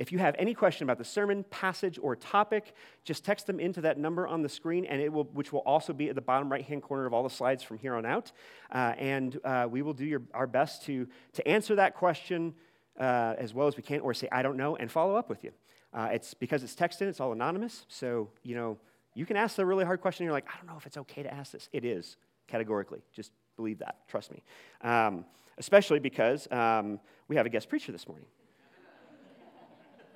[0.00, 3.82] If you have any question about the sermon, passage, or topic, just text them into
[3.82, 6.50] that number on the screen, and it will, which will also be at the bottom
[6.50, 8.32] right hand corner of all the slides from here on out.
[8.72, 12.54] Uh, and uh, we will do your, our best to, to answer that question
[12.98, 15.44] uh, as well as we can, or say, I don't know, and follow up with
[15.44, 15.52] you.
[15.92, 17.84] Uh, it's because it's texted, it's all anonymous.
[17.88, 18.78] So, you know,
[19.14, 20.96] you can ask the really hard question, and you're like, I don't know if it's
[20.96, 21.68] okay to ask this.
[21.74, 22.16] It is,
[22.48, 23.00] categorically.
[23.12, 24.08] Just believe that.
[24.08, 24.42] Trust me.
[24.80, 25.26] Um,
[25.58, 28.26] especially because um, we have a guest preacher this morning.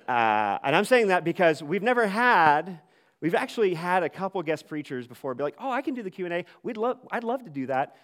[0.07, 2.79] Uh, and I'm saying that because we've never had,
[3.21, 6.11] we've actually had a couple guest preachers before be like, oh, I can do the
[6.11, 6.45] Q&A.
[6.63, 7.95] We'd love, I'd love to do that.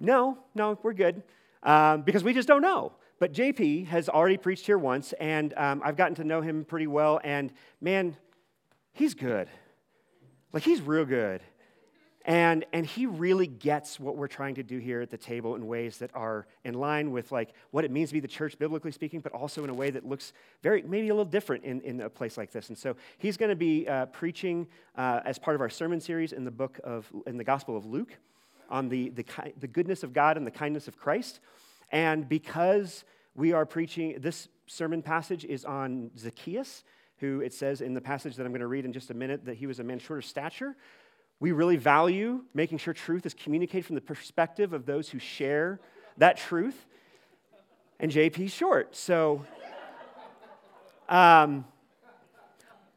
[0.00, 1.22] No, no, we're good.
[1.62, 2.92] Um, because we just don't know.
[3.18, 6.86] But JP has already preached here once, and um, I've gotten to know him pretty
[6.86, 8.16] well, and man,
[8.92, 9.48] he's good.
[10.52, 11.40] Like, he's real good.
[12.26, 15.66] And, and he really gets what we're trying to do here at the table in
[15.66, 18.92] ways that are in line with like what it means to be the church biblically
[18.92, 22.00] speaking but also in a way that looks very maybe a little different in, in
[22.00, 24.66] a place like this and so he's going to be uh, preaching
[24.96, 27.84] uh, as part of our sermon series in the book of in the gospel of
[27.84, 28.16] luke
[28.70, 29.24] on the, the,
[29.60, 31.40] the goodness of god and the kindness of christ
[31.92, 36.84] and because we are preaching, this sermon passage is on Zacchaeus,
[37.18, 39.44] who it says in the passage that I'm going to read in just a minute
[39.44, 40.76] that he was a man short of stature.
[41.44, 45.78] We really value making sure truth is communicated from the perspective of those who share
[46.16, 46.86] that truth.
[48.00, 48.96] And JP's short.
[48.96, 49.44] So
[51.06, 51.66] um,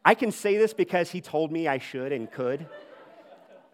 [0.05, 2.65] I can say this because he told me I should and could.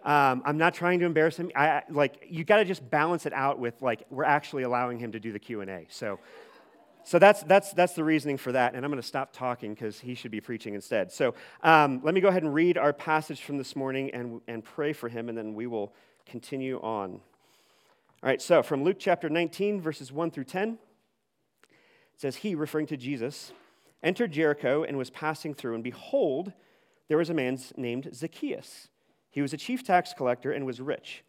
[0.03, 1.51] Um, I'm not trying to embarrass him.
[1.55, 5.11] I, like you got to just balance it out with like we're actually allowing him
[5.11, 5.85] to do the Q and A.
[5.89, 6.17] So,
[7.03, 8.75] so that's that's that's the reasoning for that.
[8.75, 11.11] And I'm going to stop talking because he should be preaching instead.
[11.11, 14.63] So um, let me go ahead and read our passage from this morning and and
[14.63, 15.93] pray for him, and then we will
[16.25, 17.11] continue on.
[17.11, 17.19] All
[18.29, 18.41] right.
[18.41, 20.79] So from Luke chapter 19, verses 1 through 10, it
[22.15, 23.51] says, "He, referring to Jesus,
[24.01, 26.53] entered Jericho and was passing through, and behold,
[27.09, 28.87] there was a man named Zacchaeus."
[29.29, 31.23] He was a chief tax collector and was rich.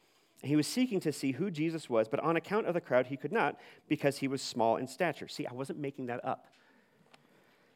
[0.44, 3.16] He was seeking to see who Jesus was, but on account of the crowd, he
[3.16, 5.28] could not because he was small in stature.
[5.28, 6.46] See, I wasn't making that up.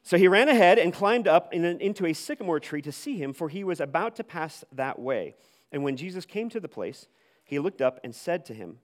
[0.02, 3.16] So he ran ahead and climbed up in an, into a sycamore tree to see
[3.16, 5.34] him, for he was about to pass that way.
[5.72, 7.08] And when Jesus came to the place,
[7.44, 8.78] he looked up and said to him,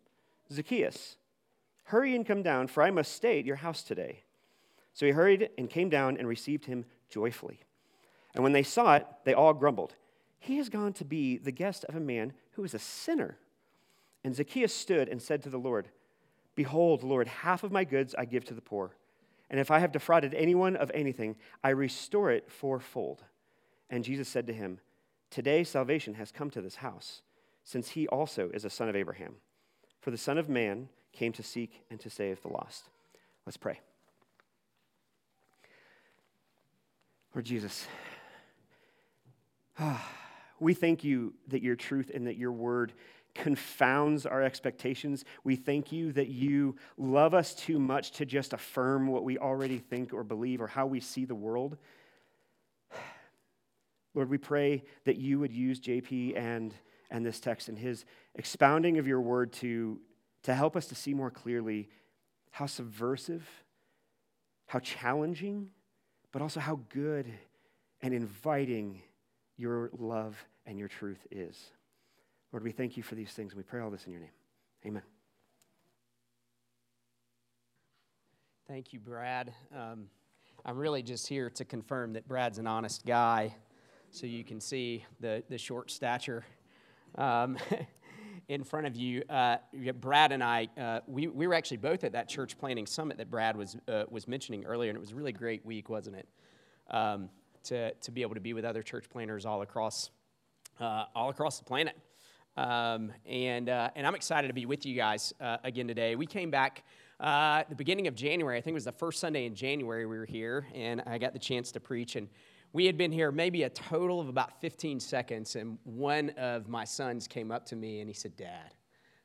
[0.52, 1.16] Zacchaeus,
[1.84, 4.22] hurry and come down, for I must stay at your house today.
[4.92, 7.60] So he hurried and came down and received him joyfully.
[8.34, 9.94] And when they saw it, they all grumbled.
[10.38, 13.38] He has gone to be the guest of a man who is a sinner.
[14.24, 15.88] And Zacchaeus stood and said to the Lord,
[16.54, 18.96] Behold, Lord, half of my goods I give to the poor.
[19.50, 23.22] And if I have defrauded anyone of anything, I restore it fourfold.
[23.90, 24.80] And Jesus said to him,
[25.30, 27.22] Today salvation has come to this house,
[27.64, 29.34] since he also is a son of Abraham.
[30.00, 32.88] For the Son of Man came to seek and to save the lost.
[33.46, 33.80] Let's pray.
[37.34, 37.86] Lord Jesus,
[40.60, 42.92] we thank you that your truth and that your word
[43.34, 45.24] confounds our expectations.
[45.42, 49.78] We thank you that you love us too much to just affirm what we already
[49.78, 51.76] think or believe or how we see the world.
[54.14, 56.72] Lord, we pray that you would use JP and,
[57.10, 58.04] and this text and his
[58.36, 60.00] expounding of your word to,
[60.44, 61.88] to help us to see more clearly
[62.52, 63.48] how subversive,
[64.66, 65.70] how challenging,
[66.30, 67.26] but also how good
[68.00, 69.02] and inviting
[69.56, 71.70] your love and your truth is.
[72.54, 74.30] Lord, we thank you for these things and we pray all this in your name.
[74.86, 75.02] Amen.
[78.68, 79.52] Thank you, Brad.
[79.76, 80.06] Um,
[80.64, 83.56] I'm really just here to confirm that Brad's an honest guy,
[84.12, 86.44] so you can see the, the short stature
[87.18, 87.58] um,
[88.48, 89.24] in front of you.
[89.28, 89.56] Uh,
[89.98, 93.32] Brad and I, uh, we, we were actually both at that church planning summit that
[93.32, 96.28] Brad was, uh, was mentioning earlier, and it was a really great week, wasn't it?
[96.88, 97.30] Um,
[97.64, 100.10] to, to be able to be with other church planners all across,
[100.78, 101.96] uh, all across the planet.
[102.56, 106.14] Um, and, uh, and I'm excited to be with you guys uh, again today.
[106.14, 106.84] We came back
[107.18, 108.56] uh, the beginning of January.
[108.56, 111.32] I think it was the first Sunday in January we were here, and I got
[111.32, 112.16] the chance to preach.
[112.16, 112.28] And
[112.72, 116.84] we had been here maybe a total of about 15 seconds, and one of my
[116.84, 118.74] sons came up to me and he said, Dad,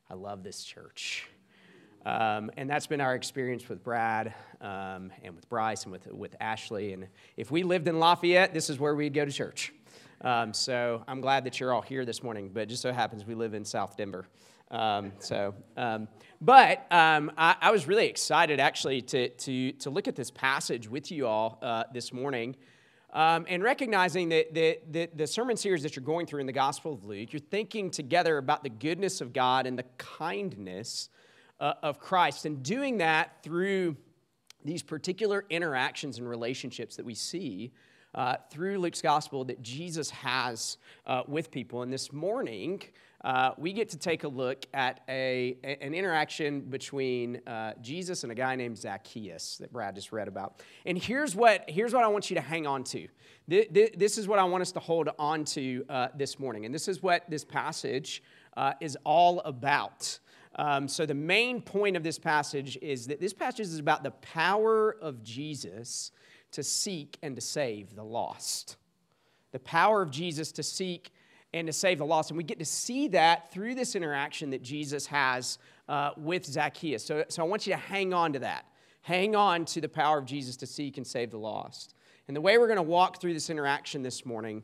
[0.09, 1.27] I love this church.
[2.05, 6.35] Um, and that's been our experience with Brad um, and with Bryce and with, with
[6.39, 6.93] Ashley.
[6.93, 9.73] And if we lived in Lafayette, this is where we'd go to church.
[10.21, 13.35] Um, so I'm glad that you're all here this morning, but just so happens we
[13.35, 14.27] live in South Denver.
[14.69, 16.09] Um, so, um,
[16.41, 20.87] but um, I, I, was really excited actually to, to, to look at this passage
[20.87, 22.55] with you all uh, this morning.
[23.11, 26.53] Um, and recognizing that the, the, the, sermon series that you're going through in the
[26.53, 31.09] Gospel of Luke, you're thinking together about the goodness of God and the kindness
[31.59, 33.97] uh, of Christ, and doing that through
[34.63, 37.71] these particular interactions and relationships that we see
[38.15, 41.81] uh, through Luke's gospel that Jesus has uh, with people.
[41.81, 42.81] And this morning,
[43.23, 48.31] uh, we get to take a look at a, an interaction between uh, Jesus and
[48.31, 50.61] a guy named Zacchaeus that Brad just read about.
[50.85, 53.07] And here's what, here's what I want you to hang on to.
[53.47, 56.65] This is what I want us to hold on to uh, this morning.
[56.65, 58.23] And this is what this passage
[58.55, 60.19] uh, is all about.
[60.55, 64.11] Um, so, the main point of this passage is that this passage is about the
[64.11, 66.11] power of Jesus
[66.51, 68.77] to seek and to save the lost.
[69.51, 71.11] The power of Jesus to seek
[71.53, 72.29] and to save the lost.
[72.29, 75.57] And we get to see that through this interaction that Jesus has
[75.87, 77.03] uh, with Zacchaeus.
[77.03, 78.65] So, so I want you to hang on to that.
[79.01, 81.95] Hang on to the power of Jesus to seek and save the lost.
[82.27, 84.63] And the way we're going to walk through this interaction this morning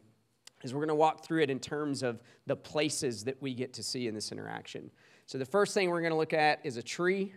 [0.64, 3.74] is we're going to walk through it in terms of the places that we get
[3.74, 4.92] to see in this interaction.
[5.26, 7.34] So the first thing we're going to look at is a tree,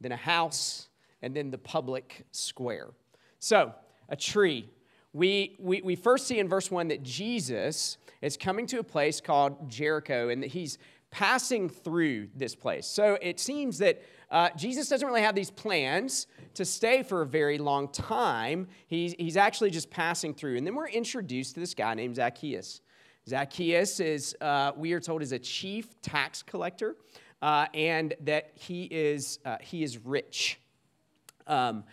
[0.00, 0.88] then a house,
[1.22, 2.88] and then the public square.
[3.38, 3.74] So,
[4.08, 4.68] a tree.
[5.12, 9.20] We, we, we first see in verse 1 that Jesus is coming to a place
[9.20, 10.78] called Jericho and that he's
[11.10, 12.86] passing through this place.
[12.86, 17.26] So it seems that uh, Jesus doesn't really have these plans to stay for a
[17.26, 18.68] very long time.
[18.88, 20.56] He's, he's actually just passing through.
[20.56, 22.80] And then we're introduced to this guy named Zacchaeus.
[23.28, 26.96] Zacchaeus is, uh, we are told, is a chief tax collector
[27.40, 30.60] uh, and that he is, uh, he is rich.
[31.46, 31.84] Um,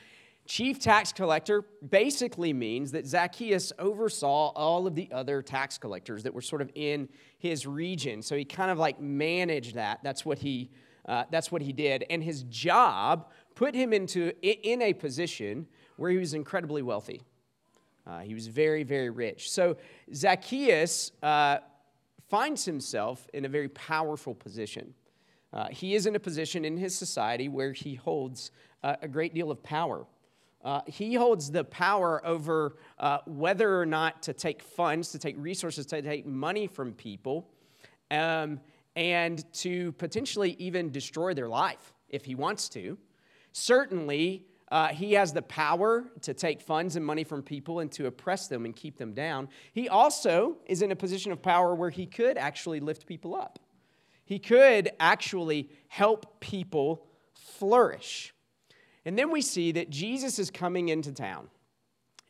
[0.46, 6.34] Chief tax collector basically means that Zacchaeus oversaw all of the other tax collectors that
[6.34, 7.08] were sort of in
[7.38, 8.22] his region.
[8.22, 10.00] So he kind of like managed that.
[10.04, 10.70] That's what he,
[11.08, 12.06] uh, that's what he did.
[12.10, 17.22] And his job put him into in a position where he was incredibly wealthy.
[18.06, 19.50] Uh, he was very, very rich.
[19.50, 19.78] So
[20.14, 21.60] Zacchaeus uh,
[22.30, 24.94] finds himself in a very powerful position.
[25.54, 28.52] Uh, he is in a position in his society where he holds
[28.84, 30.06] uh, a great deal of power.
[30.64, 35.36] Uh, he holds the power over uh, whether or not to take funds, to take
[35.38, 37.50] resources, to take money from people,
[38.12, 38.60] um,
[38.96, 42.98] and to potentially even destroy their life if he wants to.
[43.52, 48.08] Certainly, uh, he has the power to take funds and money from people and to
[48.08, 49.50] oppress them and keep them down.
[49.74, 53.60] He also is in a position of power where he could actually lift people up.
[54.26, 58.34] He could actually help people flourish.
[59.06, 61.50] And then we see that Jesus is coming into town.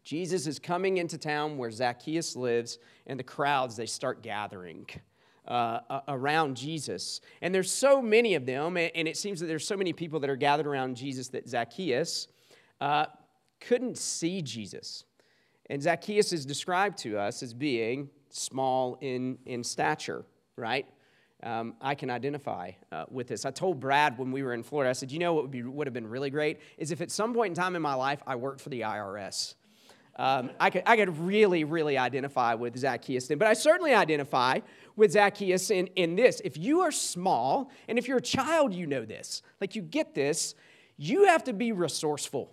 [0.03, 4.87] Jesus is coming into town where Zacchaeus lives, and the crowds, they start gathering.
[5.45, 7.19] Uh, around Jesus.
[7.41, 10.29] And there's so many of them, and it seems that there's so many people that
[10.29, 12.29] are gathered around Jesus that Zacchaeus
[12.79, 13.07] uh,
[13.59, 15.03] couldn't see Jesus.
[15.69, 20.23] And Zacchaeus is described to us as being small in, in stature,
[20.55, 20.87] right?
[21.43, 23.45] Um, I can identify uh, with this.
[23.45, 25.63] I told Brad when we were in Florida, I said, you know what would, be,
[25.63, 28.21] would have been really great is if at some point in time in my life
[28.25, 29.55] I worked for the IRS.
[30.15, 33.39] Um, I, could, I could really, really identify with Zacchaeus then.
[33.39, 34.59] But I certainly identify
[34.95, 36.39] with Zacchaeus in, in this.
[36.45, 40.13] If you are small, and if you're a child, you know this, like you get
[40.13, 40.53] this,
[40.97, 42.51] you have to be resourceful.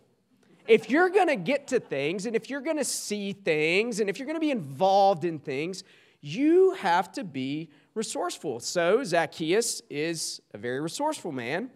[0.67, 4.27] If you're gonna get to things, and if you're gonna see things, and if you're
[4.27, 5.85] gonna be involved in things,
[6.21, 8.61] you have to be resourceful.
[8.61, 11.71] So Zacchaeus is a very resourceful man.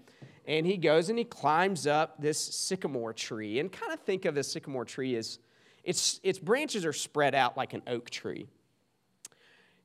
[0.47, 3.61] And he goes and he climbs up this sycamore tree.
[3.61, 5.39] And kind of think of the sycamore tree as
[5.83, 8.47] its, its branches are spread out like an oak tree.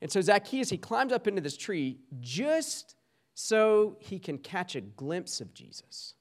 [0.02, 2.96] And so Zacchaeus, he climbs up into this tree just
[3.34, 6.14] so he can catch a glimpse of Jesus.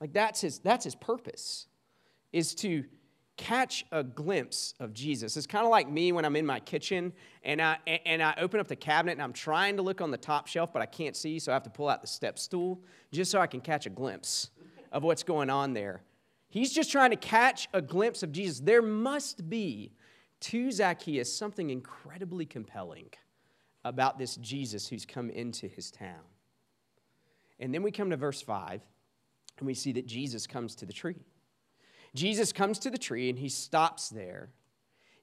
[0.00, 1.66] Like that's his, that's his purpose,
[2.32, 2.84] is to
[3.38, 5.36] catch a glimpse of Jesus.
[5.36, 7.12] It's kind of like me when I'm in my kitchen
[7.44, 10.18] and I, and I open up the cabinet and I'm trying to look on the
[10.18, 12.82] top shelf, but I can't see, so I have to pull out the step stool
[13.12, 14.50] just so I can catch a glimpse
[14.92, 16.02] of what's going on there.
[16.50, 18.60] He's just trying to catch a glimpse of Jesus.
[18.60, 19.92] There must be
[20.40, 23.10] to Zacchaeus something incredibly compelling
[23.84, 26.24] about this Jesus who's come into his town.
[27.60, 28.82] And then we come to verse 5
[29.58, 31.16] and we see that Jesus comes to the tree.
[32.18, 34.50] Jesus comes to the tree and he stops there.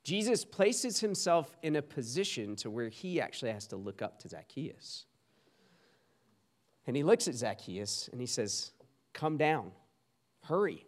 [0.04, 4.30] Jesus places himself in a position to where he actually has to look up to
[4.30, 5.06] Zacchaeus.
[6.88, 8.72] And he looks at Zacchaeus and he says,
[9.12, 9.72] Come down,
[10.44, 10.86] hurry,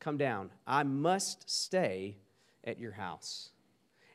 [0.00, 0.50] come down.
[0.66, 2.16] I must stay
[2.64, 3.50] at your house.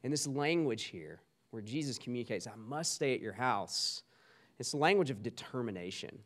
[0.04, 1.22] And this language here,
[1.52, 4.04] where Jesus communicates, I must stay at your house,
[4.60, 6.20] it's the language of determination.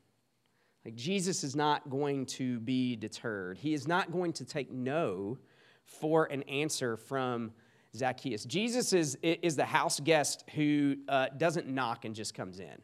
[0.86, 3.58] Like Jesus is not going to be deterred.
[3.58, 5.38] He is not going to take no
[5.86, 7.52] for an answer from
[7.96, 8.46] Zacchaeus.
[8.46, 12.82] Jesus is, is the house guest who uh, doesn't knock and just comes in.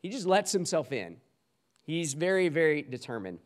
[0.00, 1.16] He just lets himself in.
[1.84, 3.40] He's very, very determined.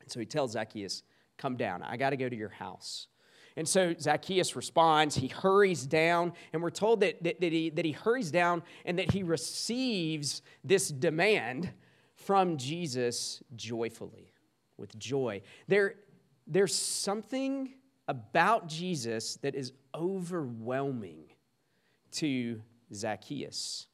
[0.00, 1.02] And so he tells Zacchaeus,
[1.36, 3.08] Come down, I got to go to your house.
[3.56, 7.84] And so Zacchaeus responds, he hurries down, and we're told that, that, that, he, that
[7.84, 11.72] he hurries down and that he receives this demand
[12.14, 14.32] from Jesus joyfully,
[14.76, 15.42] with joy.
[15.68, 15.94] There,
[16.46, 17.74] there's something
[18.08, 21.24] about Jesus that is overwhelming
[22.12, 23.86] to Zacchaeus.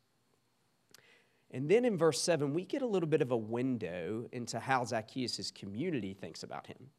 [1.52, 4.84] And then in verse 7, we get a little bit of a window into how
[4.84, 6.90] Zacchaeus' community thinks about him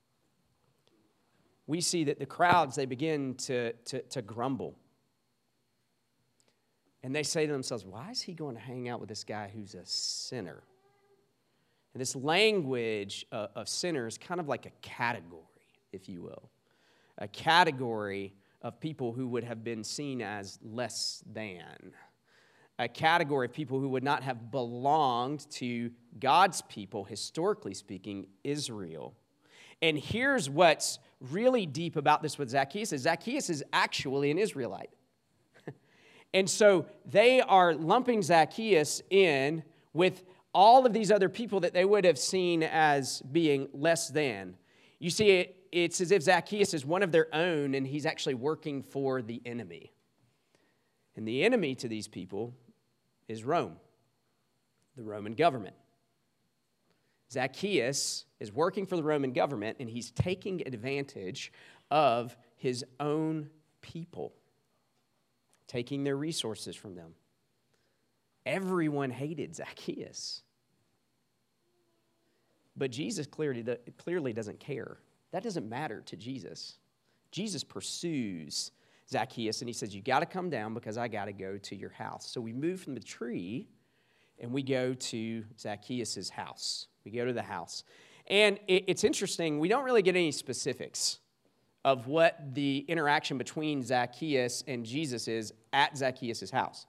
[1.72, 4.76] we see that the crowds, they begin to, to, to grumble.
[7.02, 9.50] And they say to themselves, why is he going to hang out with this guy
[9.54, 10.64] who's a sinner?
[11.94, 15.42] And this language uh, of, of sinner is kind of like a category,
[15.92, 16.50] if you will.
[17.18, 21.94] A category of people who would have been seen as less than.
[22.80, 29.14] A category of people who would not have belonged to God's people, historically speaking, Israel.
[29.82, 34.92] And here's what's really deep about this with Zacchaeus is Zacchaeus is actually an Israelite.
[36.34, 41.86] and so they are lumping Zacchaeus in with all of these other people that they
[41.86, 44.56] would have seen as being less than.
[45.00, 48.36] You see, it, it's as if Zacchaeus is one of their own and he's actually
[48.36, 49.92] working for the enemy.
[51.16, 52.54] And the enemy to these people
[53.28, 53.78] is Rome,
[54.96, 55.76] the Roman government.
[57.32, 61.54] Zacchaeus is working for the Roman government and he's taking advantage
[61.90, 63.50] of his own
[63.82, 64.34] people,
[65.68, 67.14] taking their resources from them.
[68.46, 70.42] Everyone hated Zacchaeus.
[72.76, 73.66] But Jesus clearly,
[73.98, 74.98] clearly doesn't care.
[75.32, 76.78] That doesn't matter to Jesus.
[77.32, 78.72] Jesus pursues
[79.10, 81.76] Zacchaeus and he says, You got to come down because I got to go to
[81.76, 82.30] your house.
[82.30, 83.68] So we move from the tree
[84.40, 86.88] and we go to Zacchaeus' house.
[87.06, 87.84] We go to the house.
[88.28, 91.20] And it's interesting, we don't really get any specifics
[91.84, 96.86] of what the interaction between Zacchaeus and Jesus is at Zacchaeus' house.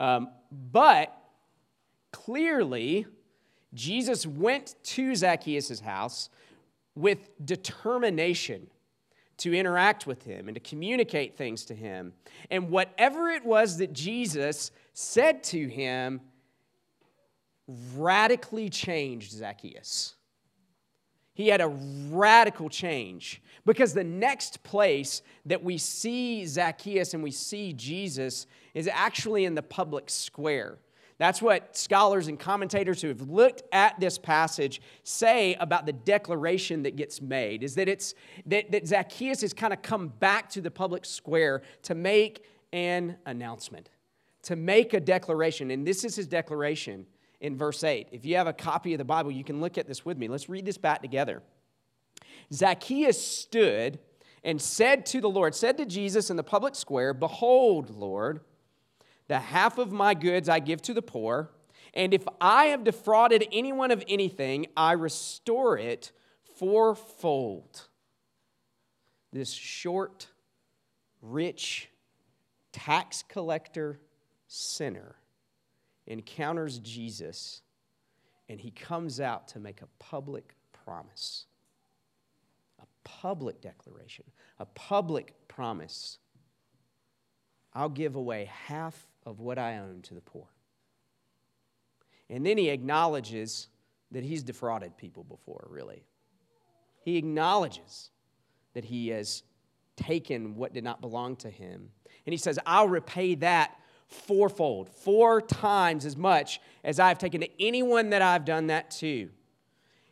[0.00, 1.16] Um, but
[2.12, 3.06] clearly,
[3.72, 6.30] Jesus went to Zacchaeus' house
[6.94, 8.68] with determination
[9.36, 12.12] to interact with him and to communicate things to him.
[12.50, 16.20] And whatever it was that Jesus said to him,
[17.96, 20.14] radically changed Zacchaeus.
[21.34, 21.68] He had a
[22.10, 28.88] radical change because the next place that we see Zacchaeus and we see Jesus is
[28.92, 30.78] actually in the public square.
[31.16, 36.82] That's what scholars and commentators who have looked at this passage say about the declaration
[36.82, 38.14] that gets made is that it's
[38.46, 43.16] that, that Zacchaeus has kind of come back to the public square to make an
[43.26, 43.90] announcement,
[44.42, 45.70] to make a declaration.
[45.70, 47.06] And this is his declaration
[47.40, 48.08] in verse 8.
[48.10, 50.26] If you have a copy of the Bible, you can look at this with me.
[50.26, 51.42] Let's read this back together.
[52.52, 54.00] Zacchaeus stood
[54.42, 58.40] and said to the Lord, said to Jesus in the public square, Behold, Lord,
[59.28, 61.50] the half of my goods I give to the poor,
[61.94, 66.12] and if I have defrauded anyone of anything, I restore it
[66.56, 67.88] fourfold.
[69.32, 70.28] This short,
[71.22, 71.88] rich
[72.72, 74.00] tax collector
[74.48, 75.16] sinner
[76.06, 77.62] encounters Jesus
[78.48, 80.54] and he comes out to make a public
[80.84, 81.46] promise,
[82.80, 84.24] a public declaration,
[84.58, 86.18] a public promise.
[87.72, 90.46] I'll give away half of what I own to the poor.
[92.30, 93.68] And then he acknowledges
[94.10, 96.04] that he's defrauded people before, really.
[97.02, 98.10] He acknowledges
[98.74, 99.42] that he has
[99.96, 101.90] taken what did not belong to him.
[102.26, 103.76] And he says, I'll repay that
[104.06, 109.30] fourfold, four times as much as I've taken to anyone that I've done that to.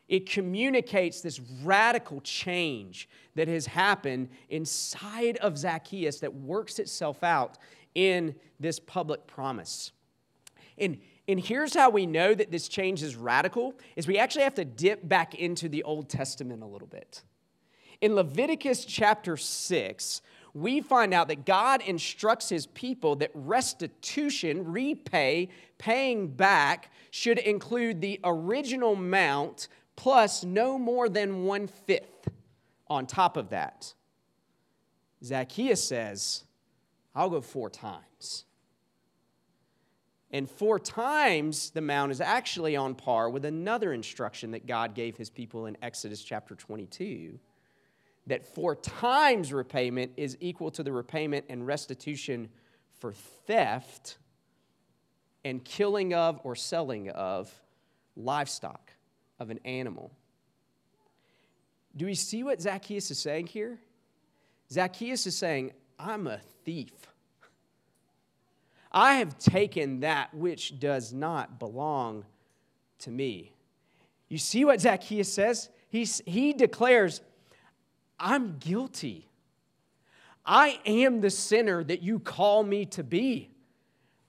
[0.09, 7.57] It communicates this radical change that has happened inside of Zacchaeus that works itself out
[7.94, 9.92] in this public promise.
[10.78, 14.54] And, and here's how we know that this change is radical is we actually have
[14.54, 17.22] to dip back into the Old Testament a little bit.
[18.00, 20.22] In Leviticus chapter 6,
[20.54, 28.00] we find out that God instructs his people that restitution, repay, paying back, should include
[28.00, 32.28] the original amount plus no more than one fifth
[32.88, 33.94] on top of that.
[35.25, 36.44] Zacchaeus says,
[37.14, 38.45] I'll go four times.
[40.31, 45.16] And four times the mount is actually on par with another instruction that God gave
[45.16, 47.38] his people in Exodus chapter 22
[48.26, 52.49] that four times repayment is equal to the repayment and restitution
[52.99, 53.12] for
[53.47, 54.19] theft
[55.45, 57.52] and killing of or selling of
[58.16, 58.92] livestock,
[59.40, 60.12] of an animal.
[61.97, 63.78] Do we see what Zacchaeus is saying here?
[64.71, 66.92] Zacchaeus is saying, I'm a thief.
[68.90, 72.25] I have taken that which does not belong
[73.00, 73.52] to me.
[74.28, 75.70] You see what Zacchaeus says?
[75.88, 77.20] He's, he declares,
[78.18, 79.28] I'm guilty.
[80.44, 83.50] I am the sinner that you call me to be.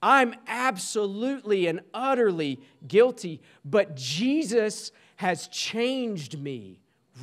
[0.01, 6.79] I'm absolutely and utterly guilty, but Jesus has changed me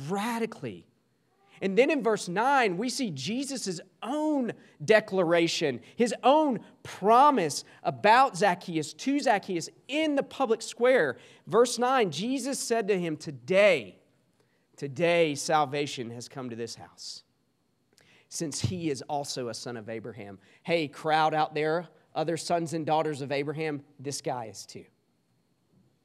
[0.09, 0.87] radically.
[1.61, 4.51] And then in verse 9, we see Jesus' own
[4.83, 11.17] declaration, his own promise about Zacchaeus to Zacchaeus in the public square.
[11.45, 13.99] Verse 9, Jesus said to him, Today,
[14.75, 17.23] today salvation has come to this house,
[18.27, 20.39] since he is also a son of Abraham.
[20.63, 24.85] Hey, crowd out there, other sons and daughters of Abraham, this guy is too.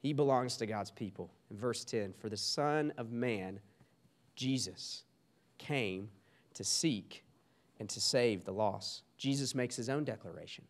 [0.00, 1.30] He belongs to God's people.
[1.50, 3.58] In verse 10, for the Son of Man,
[4.34, 5.04] Jesus,
[5.58, 6.10] came
[6.54, 7.25] to seek
[7.78, 9.02] and to save the lost.
[9.18, 10.64] Jesus makes his own declaration.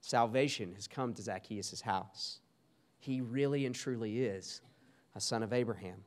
[0.00, 2.38] Salvation has come to Zacchaeus' house.
[2.98, 4.60] He really and truly is
[5.14, 6.04] a son of Abraham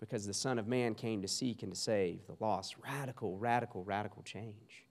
[0.00, 2.76] because the Son of Man came to seek and to save the lost.
[2.82, 4.86] Radical, radical, radical change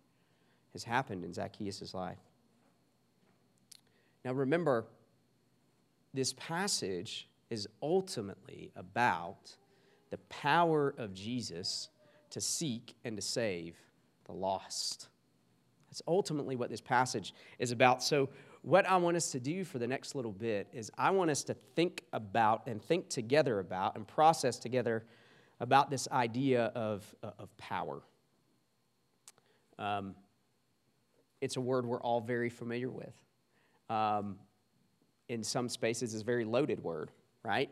[0.74, 2.20] has happened in Zacchaeus' life.
[4.24, 4.86] Now remember,
[6.14, 9.56] this passage is ultimately about
[10.10, 11.90] the power of Jesus
[12.32, 13.76] to seek and to save
[14.26, 15.08] the lost.
[15.90, 18.04] That's ultimately what this passage is about.
[18.04, 18.30] So,
[18.62, 21.44] what I want us to do for the next little bit is I want us
[21.46, 25.06] to think about and think together about and process together
[25.62, 28.02] about this idea of, uh, of power.
[29.78, 30.14] Um,
[31.40, 33.14] it's a word we're all very familiar with.
[33.90, 34.38] Um,
[35.30, 37.12] in some spaces, it's a very loaded word,
[37.44, 37.70] right?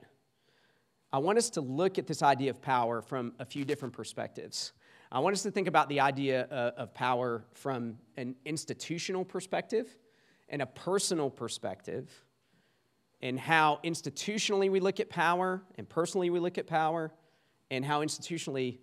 [1.11, 4.73] I want us to look at this idea of power from a few different perspectives.
[5.11, 9.87] I want us to think about the idea uh, of power from an institutional perspective
[10.49, 12.09] and a personal perspective,
[13.21, 17.13] and how institutionally we look at power and personally we look at power,
[17.69, 18.79] and how institutionally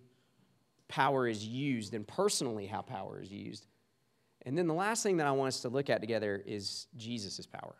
[0.88, 3.66] power is used and personally how power is used.
[4.42, 7.46] And then the last thing that I want us to look at together is Jesus'
[7.46, 7.76] power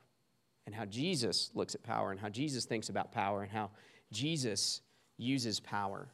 [0.67, 3.71] and how Jesus looks at power and how Jesus thinks about power and how
[4.15, 4.81] Jesus
[5.19, 6.09] uses power.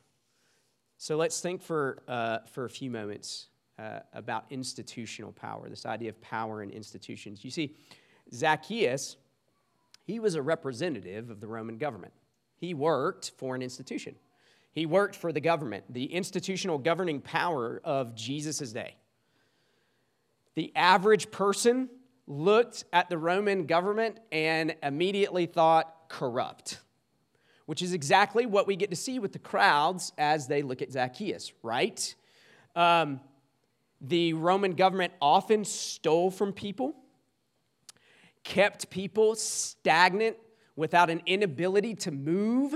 [0.97, 3.47] So let's think for, uh, for a few moments
[3.79, 7.45] uh, about institutional power, this idea of power in institutions.
[7.45, 7.77] You see,
[8.35, 9.17] Zacchaeus,
[10.05, 12.13] he was a representative of the Roman government.
[12.57, 14.15] He worked for an institution.
[14.73, 18.97] He worked for the government, the institutional governing power of Jesus' day.
[20.55, 21.89] The average person
[22.27, 26.81] looked at the Roman government and immediately thought corrupt
[27.71, 30.91] which is exactly what we get to see with the crowds as they look at
[30.91, 32.17] Zacchaeus, right?
[32.75, 33.21] Um,
[34.01, 36.97] the Roman government often stole from people,
[38.43, 40.37] kept people stagnant
[40.75, 42.75] without an inability to move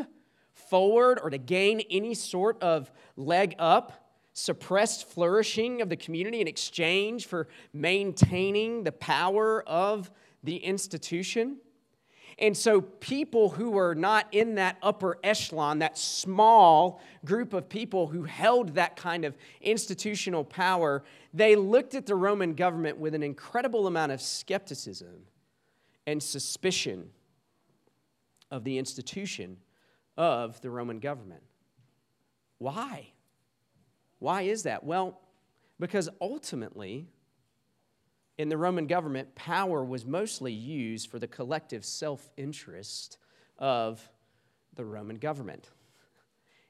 [0.52, 6.46] forward or to gain any sort of leg up, suppressed flourishing of the community in
[6.46, 10.08] exchange for maintaining the power of
[10.44, 11.56] the institution.
[12.38, 18.08] And so, people who were not in that upper echelon, that small group of people
[18.08, 23.22] who held that kind of institutional power, they looked at the Roman government with an
[23.22, 25.26] incredible amount of skepticism
[26.06, 27.10] and suspicion
[28.50, 29.56] of the institution
[30.16, 31.42] of the Roman government.
[32.58, 33.08] Why?
[34.18, 34.84] Why is that?
[34.84, 35.20] Well,
[35.78, 37.08] because ultimately,
[38.38, 43.18] in the Roman government, power was mostly used for the collective self interest
[43.58, 44.06] of
[44.74, 45.70] the Roman government.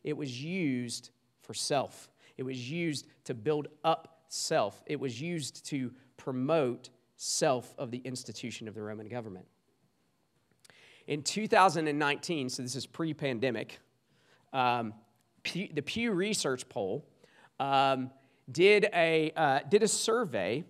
[0.03, 5.65] It was used for self, it was used to build up self, it was used
[5.67, 9.47] to promote self of the institution of the Roman government.
[11.07, 13.79] In 2019, so this is pre pandemic,
[14.53, 14.95] um,
[15.45, 17.07] the Pew Research poll
[17.61, 18.11] um,
[18.51, 20.65] did, a, uh, did a survey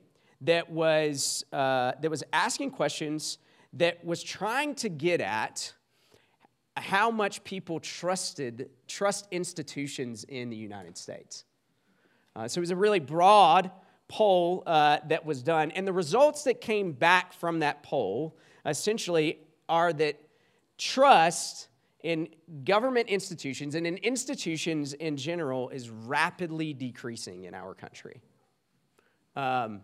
[0.45, 3.39] that was, uh, that was asking questions
[3.75, 5.73] that was trying to get at
[6.77, 11.45] how much people trusted trust institutions in the United States.
[12.37, 13.71] Uh, so it was a really broad
[14.09, 19.39] poll uh, that was done, and the results that came back from that poll essentially
[19.69, 20.21] are that
[20.79, 21.69] trust
[22.03, 22.29] in
[22.65, 28.21] government institutions and in institutions in general is rapidly decreasing in our country.
[29.37, 29.81] Um,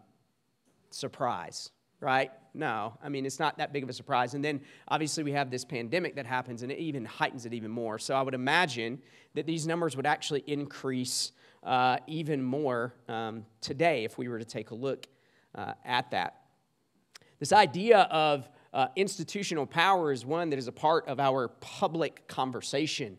[0.91, 2.31] surprise, right?
[2.55, 4.35] No, I mean, it's not that big of a surprise.
[4.35, 7.71] And then obviously we have this pandemic that happens and it even heightens it even
[7.71, 7.99] more.
[7.99, 9.01] So I would imagine
[9.35, 14.45] that these numbers would actually increase uh, even more um, today if we were to
[14.45, 15.07] take a look
[15.55, 16.37] uh, at that.
[17.39, 22.27] This idea of uh, institutional power is one that is a part of our public
[22.29, 23.19] conversation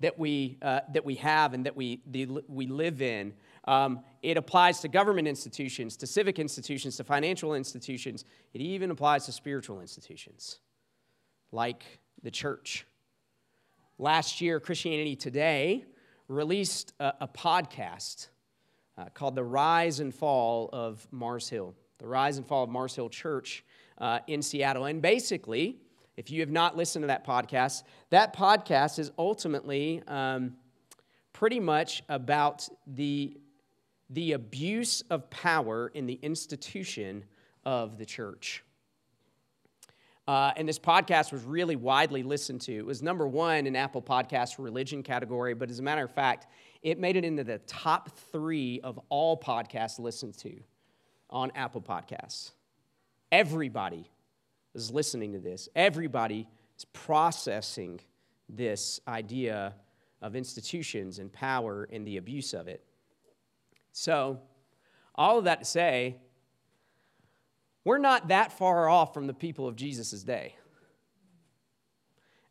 [0.00, 3.32] that we, uh, that we have and that we, the, we live in.
[3.64, 8.24] Um, it applies to government institutions, to civic institutions, to financial institutions.
[8.54, 10.58] It even applies to spiritual institutions
[11.52, 11.84] like
[12.22, 12.86] the church.
[13.98, 15.84] Last year, Christianity Today
[16.28, 18.28] released a, a podcast
[18.98, 21.74] uh, called The Rise and Fall of Mars Hill.
[21.98, 23.64] The Rise and Fall of Mars Hill Church
[23.98, 24.86] uh, in Seattle.
[24.86, 25.78] And basically,
[26.16, 30.54] if you have not listened to that podcast, that podcast is ultimately um,
[31.32, 33.36] pretty much about the,
[34.12, 37.24] the abuse of power in the institution
[37.64, 38.62] of the church.
[40.28, 42.72] Uh, and this podcast was really widely listened to.
[42.72, 46.46] It was number one in Apple Podcast religion category, but as a matter of fact,
[46.82, 50.60] it made it into the top three of all podcasts listened to
[51.28, 52.52] on Apple Podcasts.
[53.32, 54.08] Everybody
[54.74, 56.46] is listening to this, everybody
[56.76, 58.00] is processing
[58.48, 59.74] this idea
[60.20, 62.84] of institutions and power and the abuse of it.
[63.92, 64.40] So,
[65.14, 66.16] all of that to say,
[67.84, 70.56] we're not that far off from the people of Jesus' day.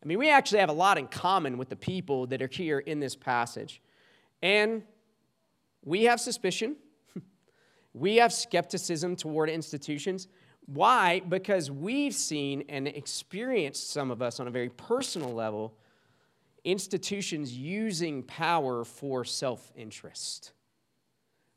[0.02, 2.80] I mean, we actually have a lot in common with the people that are here
[2.80, 3.80] in this passage.
[4.42, 4.82] And
[5.84, 6.76] we have suspicion,
[7.94, 10.28] we have skepticism toward institutions.
[10.66, 11.20] Why?
[11.20, 15.76] Because we've seen and experienced, some of us on a very personal level,
[16.64, 20.52] institutions using power for self interest.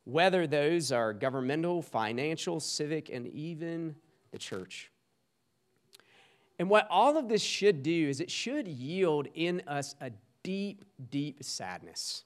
[0.06, 3.96] Whether those are governmental, financial, civic, and even
[4.32, 4.92] the church.
[6.58, 10.12] And what all of this should do is it should yield in us a
[10.44, 12.24] deep, deep sadness.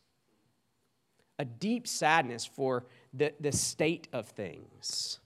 [1.39, 5.20] A deep sadness for the, the state of things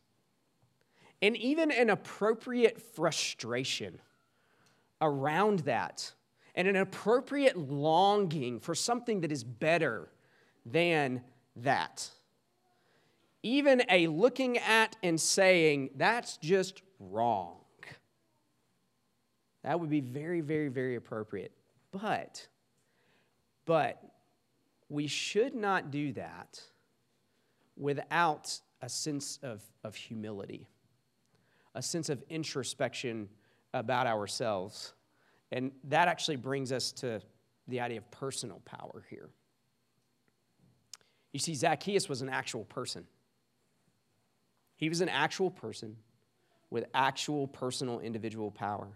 [1.23, 3.97] and even an appropriate frustration
[4.99, 6.11] around that,
[6.53, 10.09] and an appropriate longing for something that is better
[10.65, 11.21] than
[11.55, 12.09] that.
[13.43, 17.57] Even a looking at and saying, that's just wrong.
[19.63, 21.51] That would be very, very, very appropriate.
[21.91, 22.47] But,
[23.65, 24.01] but
[24.89, 26.61] we should not do that
[27.77, 30.67] without a sense of, of humility
[31.75, 33.27] a sense of introspection
[33.73, 34.93] about ourselves.
[35.51, 37.21] And that actually brings us to
[37.67, 39.29] the idea of personal power here.
[41.31, 43.05] You see, Zacchaeus was an actual person.
[44.75, 45.95] He was an actual person
[46.69, 48.87] with actual personal individual power.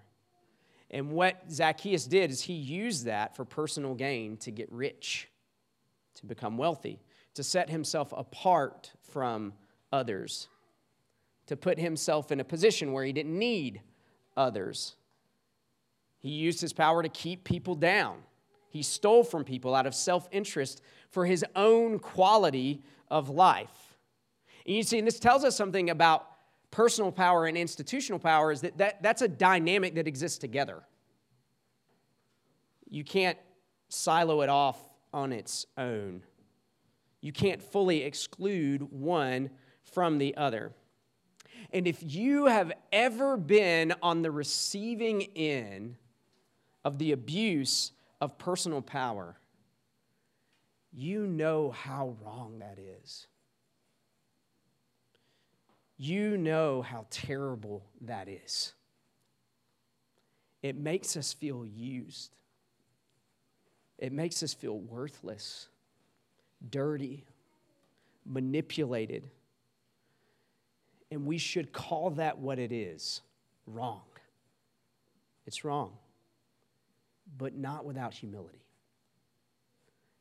[0.89, 5.27] And what Zacchaeus did is he used that for personal gain to get rich,
[6.15, 6.99] to become wealthy,
[7.35, 9.53] to set himself apart from
[9.91, 10.47] others
[11.47, 13.81] to put himself in a position where he didn't need
[14.35, 14.95] others.
[16.19, 18.19] He used his power to keep people down.
[18.69, 23.86] He stole from people out of self interest for his own quality of life.
[24.67, 26.27] And you see, and this tells us something about
[26.69, 30.83] personal power and institutional power is that, that that's a dynamic that exists together.
[32.89, 33.37] You can't
[33.89, 34.77] silo it off
[35.13, 36.21] on its own.
[37.21, 39.49] You can't fully exclude one
[39.83, 40.73] from the other.
[41.71, 45.95] And if you have ever been on the receiving end
[46.85, 49.37] of the abuse of personal power,
[50.93, 53.27] you know how wrong that is.
[55.97, 58.73] You know how terrible that is.
[60.61, 62.35] It makes us feel used,
[63.97, 65.67] it makes us feel worthless,
[66.69, 67.25] dirty,
[68.25, 69.29] manipulated
[71.11, 73.21] and we should call that what it is
[73.65, 74.01] wrong.
[75.45, 75.93] It's wrong,
[77.37, 78.65] but not without humility,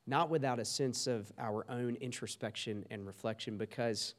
[0.07, 4.15] not without a sense of our own introspection and reflection, because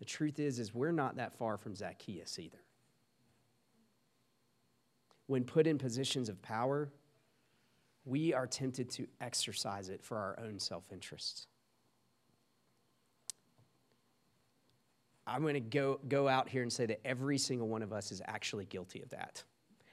[0.00, 2.58] the truth is, is we're not that far from Zacchaeus either.
[5.26, 6.90] When put in positions of power,
[8.06, 11.46] we are tempted to exercise it for our own self interest.
[15.26, 18.10] I'm going to go, go out here and say that every single one of us
[18.10, 19.44] is actually guilty of that.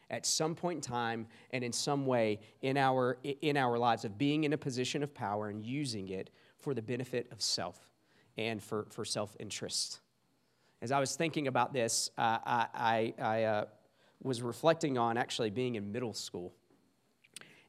[0.09, 4.17] At some point in time and in some way in our, in our lives of
[4.17, 7.81] being in a position of power and using it for the benefit of self
[8.37, 9.99] and for, for self interest.
[10.81, 13.65] as I was thinking about this, uh, I, I, uh,
[14.21, 16.53] was reflecting on actually being in middle school.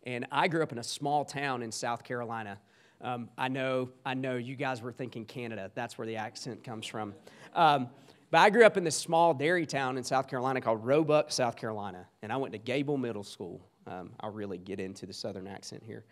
[0.04, 2.59] And I grew up in a small town in South Carolina.
[3.00, 5.70] Um, I know, I know you guys were thinking Canada.
[5.74, 7.14] That's where the accent comes from.
[7.54, 7.90] Um,
[8.31, 11.57] but I grew up in this small dairy town in South Carolina called Roebuck, South
[11.57, 12.07] Carolina.
[12.22, 13.61] And I went to Gable Middle School.
[13.87, 16.04] Um, I'll really get into the southern accent here.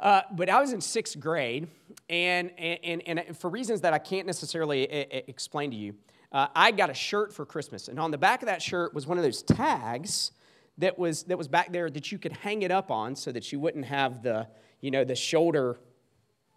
[0.00, 1.68] Uh, but I was in sixth grade,
[2.08, 5.94] and, and, and, for reasons that I can't necessarily a- a- explain to you,
[6.32, 7.88] uh, I got a shirt for Christmas.
[7.88, 10.32] And on the back of that shirt was one of those tags
[10.78, 13.52] that was, that was back there that you could hang it up on so that
[13.52, 14.48] you wouldn't have the,
[14.80, 15.78] you know, the shoulder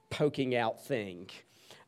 [0.09, 1.29] poking out thing.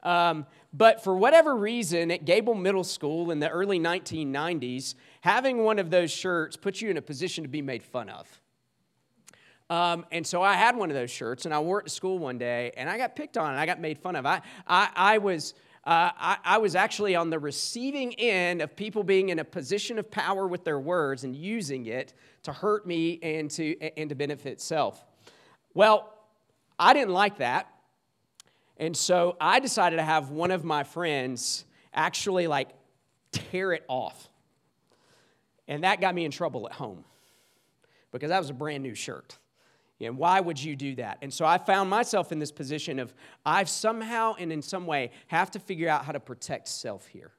[0.03, 5.79] Um, but for whatever reason, at Gable Middle School in the early 1990s, having one
[5.79, 8.38] of those shirts put you in a position to be made fun of.
[9.69, 12.17] Um, and so I had one of those shirts, and I wore it to school
[12.17, 14.25] one day, and I got picked on, and I got made fun of.
[14.25, 15.53] I, I, I was.
[15.85, 19.97] Uh, I, I, was actually on the receiving end of people being in a position
[19.97, 24.15] of power with their words and using it to hurt me and to, and to
[24.15, 25.03] benefit self.
[25.73, 26.13] Well,
[26.77, 27.73] I didn't like that.
[28.77, 32.69] And so I decided to have one of my friends actually like
[33.31, 34.29] tear it off.
[35.67, 37.05] And that got me in trouble at home
[38.11, 39.37] because that was a brand new shirt.
[40.01, 41.17] And why would you do that?
[41.21, 43.13] And so I found myself in this position of
[43.45, 47.31] I've somehow and in some way have to figure out how to protect self here.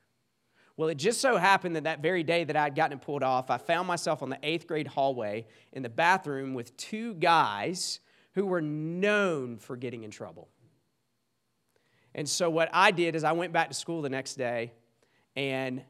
[0.76, 3.50] Well, it just so happened that that very day that I'd gotten it pulled off,
[3.50, 8.00] I found myself on the eighth grade hallway in the bathroom with two guys
[8.34, 10.48] who were known for getting in trouble.
[12.14, 14.72] And so what I did is I went back to school the next day
[15.36, 15.82] and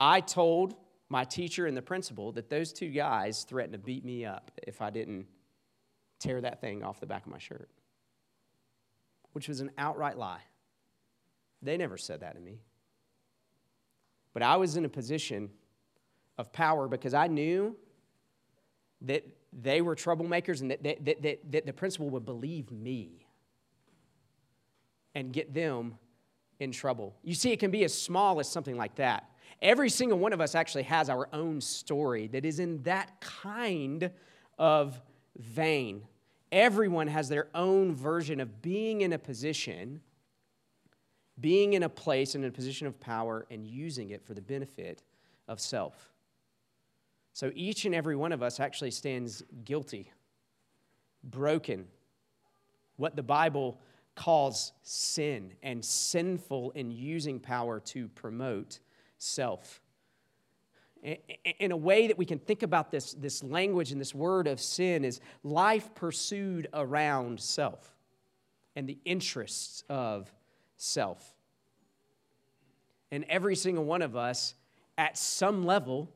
[0.00, 0.74] I told
[1.08, 4.80] my teacher and the principal that those two guys threatened to beat me up if
[4.80, 5.26] I didn't
[6.26, 7.68] tear that thing off the back of my shirt,
[9.32, 10.42] which was an outright lie.
[11.62, 12.60] They never said that to me.
[14.34, 15.50] But I was in a position
[16.36, 17.76] of power because I knew
[19.02, 23.26] that they were troublemakers and that, that, that, that, that the principal would believe me
[25.14, 25.96] and get them
[26.58, 27.14] in trouble.
[27.22, 29.30] You see, it can be as small as something like that.
[29.62, 34.10] Every single one of us actually has our own story that is in that kind
[34.58, 35.00] of
[35.38, 36.02] vein.
[36.56, 40.00] Everyone has their own version of being in a position,
[41.38, 44.40] being in a place and in a position of power, and using it for the
[44.40, 45.02] benefit
[45.48, 46.14] of self.
[47.34, 50.10] So each and every one of us actually stands guilty,
[51.22, 51.88] broken,
[52.96, 53.78] what the Bible
[54.14, 58.78] calls sin, and sinful in using power to promote
[59.18, 59.82] self
[61.60, 64.60] in a way that we can think about this, this language and this word of
[64.60, 67.94] sin is life pursued around self
[68.74, 70.32] and the interests of
[70.76, 71.34] self.
[73.12, 74.54] And every single one of us,
[74.98, 76.10] at some level,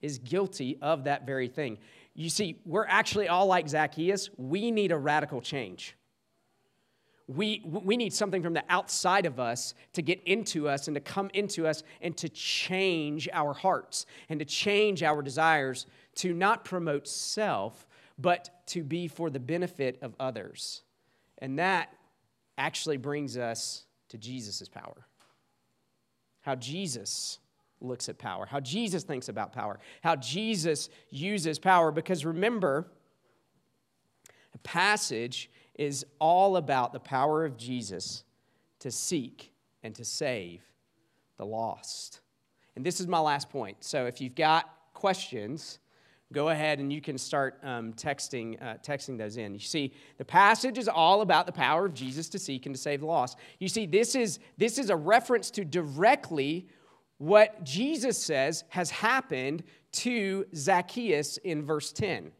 [0.00, 1.76] is guilty of that very thing.
[2.14, 4.30] You see, we're actually all like Zacchaeus.
[4.38, 5.96] We need a radical change
[7.36, 11.00] we, we need something from the outside of us to get into us and to
[11.00, 16.64] come into us and to change our hearts and to change our desires to not
[16.64, 17.86] promote self,
[18.18, 20.82] but to be for the benefit of others.
[21.38, 21.94] And that
[22.58, 25.06] actually brings us to Jesus' power.
[26.40, 27.38] How Jesus
[27.80, 31.92] looks at power, how Jesus thinks about power, how Jesus uses power.
[31.92, 32.88] Because remember,
[34.52, 35.48] a passage
[35.80, 38.22] is all about the power of Jesus
[38.80, 39.50] to seek
[39.82, 40.60] and to save
[41.38, 42.20] the lost.
[42.76, 43.78] And this is my last point.
[43.80, 45.78] So if you've got questions,
[46.34, 49.54] go ahead and you can start um, texting, uh, texting those in.
[49.54, 52.80] You see, the passage is all about the power of Jesus to seek and to
[52.80, 53.38] save the lost.
[53.58, 56.68] You see, this is, this is a reference to directly
[57.16, 59.62] what Jesus says has happened
[59.92, 62.32] to Zacchaeus in verse 10.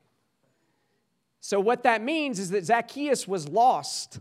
[1.41, 4.21] So, what that means is that Zacchaeus was lost.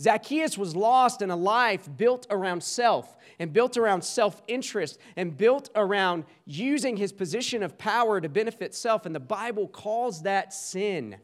[0.00, 5.36] Zacchaeus was lost in a life built around self and built around self interest and
[5.36, 9.06] built around using his position of power to benefit self.
[9.06, 11.16] And the Bible calls that sin.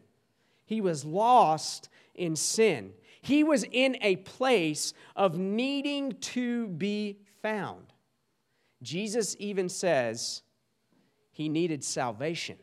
[0.66, 2.92] He was lost in sin.
[3.22, 7.92] He was in a place of needing to be found.
[8.82, 10.42] Jesus even says
[11.32, 12.56] he needed salvation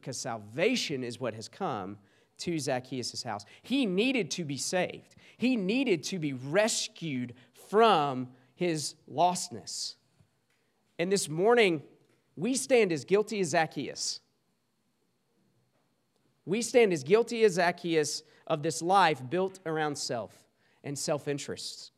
[0.00, 1.98] because salvation is what has come
[2.38, 3.44] to Zacchaeus' house.
[3.62, 7.34] He needed to be saved, he needed to be rescued
[7.68, 9.94] from his lostness.
[10.98, 11.82] And this morning,
[12.36, 14.20] we stand as guilty as Zacchaeus.
[16.44, 20.32] We stand as guilty as Zacchaeus of this life built around self
[20.82, 21.90] and self interests.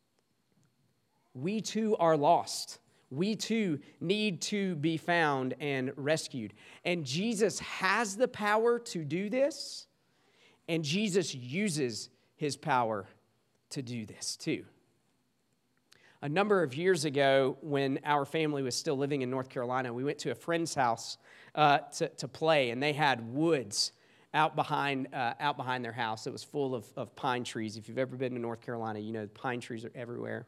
[1.32, 2.79] we too are lost.
[3.10, 6.54] We too need to be found and rescued.
[6.84, 9.86] And Jesus has the power to do this,
[10.68, 13.06] and Jesus uses his power
[13.70, 14.64] to do this too.
[16.22, 20.04] A number of years ago, when our family was still living in North Carolina, we
[20.04, 21.16] went to a friend's house
[21.54, 23.92] uh, to, to play, and they had woods
[24.34, 26.26] out behind, uh, out behind their house.
[26.26, 27.76] It was full of, of pine trees.
[27.76, 30.46] If you've ever been to North Carolina, you know pine trees are everywhere.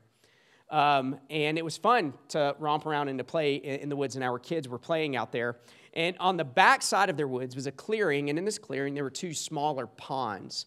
[0.72, 4.24] Um, and it was fun to romp around and to play in, the woods, and
[4.24, 5.58] our kids were playing out there.
[5.92, 8.94] And on the back side of their woods was a clearing, and in this clearing,
[8.94, 10.64] there were two smaller ponds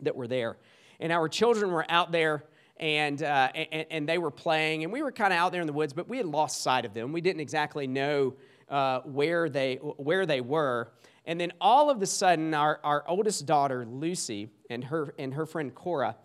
[0.00, 0.56] that were there.
[1.00, 2.44] And our children were out there
[2.78, 5.66] and, uh, and, and, they were playing, and we were kind of out there in
[5.66, 7.10] the woods, but we had lost sight of them.
[7.12, 8.34] We didn't exactly know
[8.68, 10.92] uh, where, they, where they were.
[11.24, 15.46] And then all of a sudden, our, our oldest daughter, Lucy, and her, and her
[15.46, 16.16] friend Cora,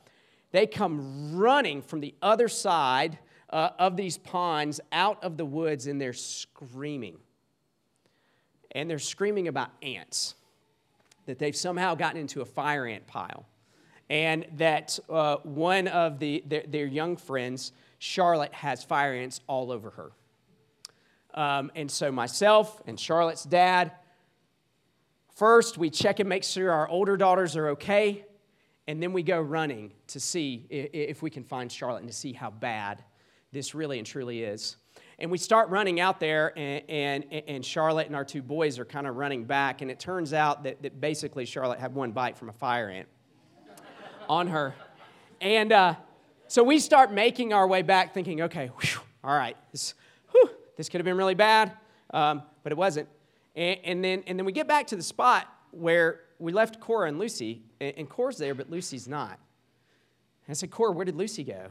[0.51, 5.87] they come running from the other side uh, of these ponds out of the woods,
[5.87, 7.17] and they're screaming.
[8.71, 10.35] And they're screaming about ants,
[11.25, 13.45] that they've somehow gotten into a fire ant pile
[14.11, 19.71] and that uh, one of the, their, their, young friends, Charlotte, has fire ants all
[19.71, 20.11] over her.
[21.33, 23.93] Um, and so myself and Charlotte's dad,
[25.37, 28.25] first we check and make sure our older daughters are okay,
[28.87, 32.33] and then we go running to see if we can find Charlotte and to see
[32.33, 33.03] how bad
[33.51, 34.77] this really and truly is.
[35.19, 38.85] And we start running out there, and, and, and Charlotte and our two boys are
[38.85, 42.37] kind of running back, and it turns out that, that basically Charlotte had one bite
[42.37, 43.07] from a fire ant
[44.29, 44.73] on her.
[45.39, 45.95] And uh,
[46.47, 49.93] so we start making our way back, thinking, okay, whew, all right, this,
[50.31, 51.73] whew, this could have been really bad,
[52.13, 53.07] um, but it wasn't.
[53.55, 57.07] And, and, then, and then we get back to the spot where we left Cora
[57.07, 59.39] and Lucy, and, Cora's there, but Lucy's not.
[60.45, 61.67] And I said, Cora, where did Lucy go?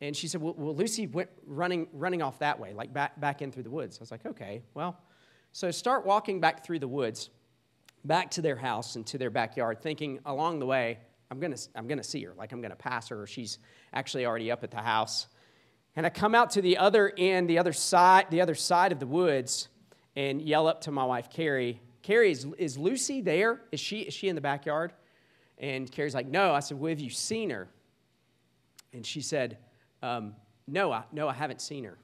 [0.00, 3.42] And she said, well, well, Lucy went running, running off that way, like back, back
[3.42, 3.98] in through the woods.
[3.98, 4.98] I was like, okay, well,
[5.52, 7.30] so start walking back through the woods,
[8.04, 10.98] back to their house and to their backyard, thinking along the way,
[11.30, 13.58] I'm going to I'm gonna see her, like I'm going to pass her, or she's
[13.92, 15.28] actually already up at the house.
[15.94, 18.98] And I come out to the other end, the other side, the other side of
[18.98, 19.68] the woods,
[20.16, 23.60] and yell up to my wife, Carrie, Carrie, is, is Lucy there?
[23.70, 24.92] Is she, is she in the backyard?
[25.58, 26.52] And Carrie's like, No.
[26.52, 27.68] I said, Well, have you seen her?
[28.92, 29.58] And she said,
[30.02, 30.34] um,
[30.66, 31.98] No, I, no, I haven't seen her.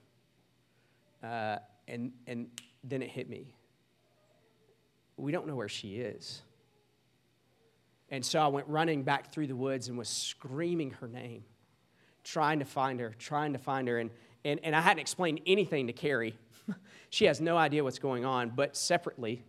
[1.22, 1.58] Uh,
[1.88, 2.46] and, and
[2.84, 3.54] then it hit me.
[5.16, 6.42] We don't know where she is.
[8.10, 11.44] And so I went running back through the woods and was screaming her name,
[12.24, 13.98] trying to find her, trying to find her.
[13.98, 14.10] And,
[14.44, 16.38] and, and I hadn't explained anything to Carrie.
[17.10, 19.42] she has no idea what's going on, but separately,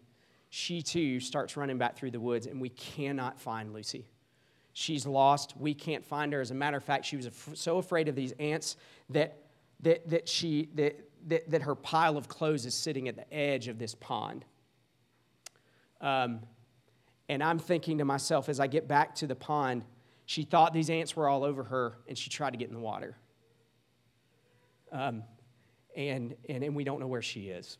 [0.50, 4.08] she too starts running back through the woods, and we cannot find Lucy.
[4.74, 5.56] She's lost.
[5.58, 6.42] We can't find her.
[6.42, 8.78] As a matter of fact, she was so afraid of these ants
[9.10, 9.38] that,
[9.82, 13.68] that, that, she, that, that, that her pile of clothes is sitting at the edge
[13.68, 14.46] of this pond.
[16.02, 16.40] Um,
[17.28, 19.84] and I'm thinking to myself as I get back to the pond,
[20.26, 22.80] she thought these ants were all over her and she tried to get in the
[22.82, 23.18] water.
[24.92, 25.24] Um,
[25.96, 27.78] and, and, and we don't know where she is.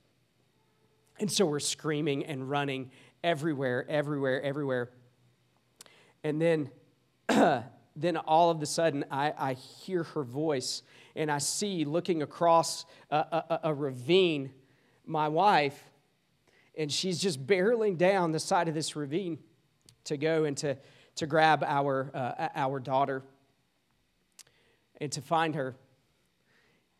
[1.20, 2.92] And so we're screaming and running
[3.24, 4.90] everywhere, everywhere, everywhere.
[6.24, 6.70] And then,
[7.96, 10.82] then all of a sudden, I, I hear her voice
[11.16, 14.52] and I see looking across a, a, a ravine
[15.06, 15.84] my wife
[16.78, 19.38] and she's just barreling down the side of this ravine
[20.06, 20.78] to go and to,
[21.16, 23.22] to grab our, uh, our daughter
[25.02, 25.76] and to find her.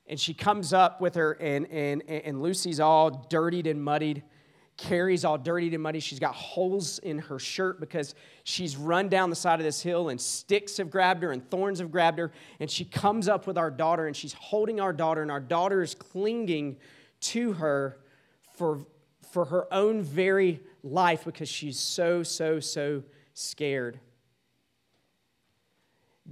[0.10, 4.24] And she comes up with her, and, and, and Lucy's all dirtied and muddied.
[4.76, 6.00] Carrie's all dirtied and muddy.
[6.00, 10.10] She's got holes in her shirt because she's run down the side of this hill
[10.10, 12.32] and sticks have grabbed her and thorns have grabbed her.
[12.60, 15.84] And she comes up with our daughter and she's holding our daughter, and our daughter
[15.84, 16.78] is clinging
[17.22, 18.00] to her
[18.56, 18.86] for
[19.32, 24.00] for her own very life because she's so, so, so scared.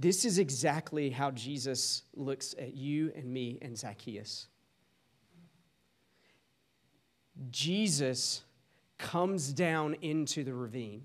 [0.00, 4.46] This is exactly how Jesus looks at you and me and Zacchaeus.
[7.50, 8.44] Jesus
[8.96, 11.04] comes down into the ravine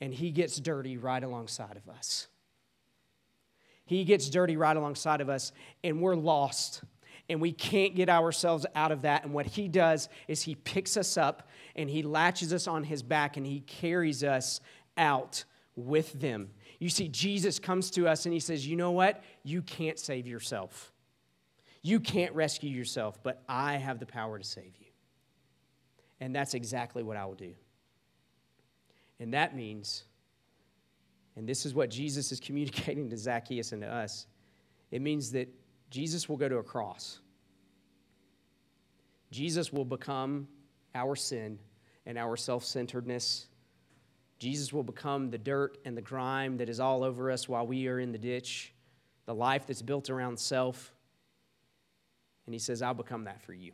[0.00, 2.28] and he gets dirty right alongside of us.
[3.84, 5.52] He gets dirty right alongside of us,
[5.82, 6.82] and we're lost
[7.30, 9.24] and we can't get ourselves out of that.
[9.24, 13.02] And what he does is he picks us up and he latches us on his
[13.02, 14.60] back and he carries us
[14.96, 15.44] out
[15.76, 16.50] with them.
[16.78, 19.22] You see, Jesus comes to us and he says, You know what?
[19.42, 20.92] You can't save yourself.
[21.82, 24.86] You can't rescue yourself, but I have the power to save you.
[26.20, 27.54] And that's exactly what I will do.
[29.20, 30.04] And that means,
[31.36, 34.26] and this is what Jesus is communicating to Zacchaeus and to us,
[34.90, 35.48] it means that
[35.90, 37.20] Jesus will go to a cross.
[39.30, 40.48] Jesus will become
[40.94, 41.58] our sin
[42.06, 43.46] and our self centeredness.
[44.38, 47.88] Jesus will become the dirt and the grime that is all over us while we
[47.88, 48.72] are in the ditch,
[49.26, 50.92] the life that's built around self.
[52.46, 53.72] And he says, I'll become that for you.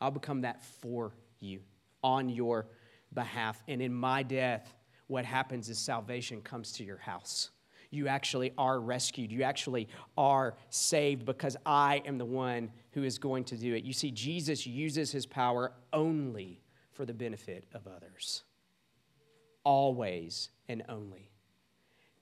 [0.00, 1.60] I'll become that for you
[2.02, 2.66] on your
[3.12, 3.62] behalf.
[3.68, 4.74] And in my death,
[5.06, 7.50] what happens is salvation comes to your house.
[7.90, 9.32] You actually are rescued.
[9.32, 13.84] You actually are saved because I am the one who is going to do it.
[13.84, 16.60] You see, Jesus uses his power only
[16.92, 18.44] for the benefit of others.
[19.64, 21.30] Always and only.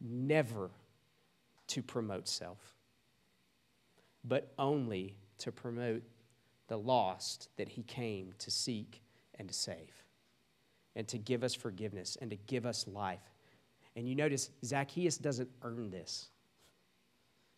[0.01, 0.71] Never
[1.69, 2.77] to promote self,
[4.25, 6.03] but only to promote
[6.69, 9.03] the lost that he came to seek
[9.39, 10.05] and to save,
[10.97, 13.33] and to give us forgiveness and to give us life.
[13.97, 16.29] And you notice Zacchaeus doesn't earn this.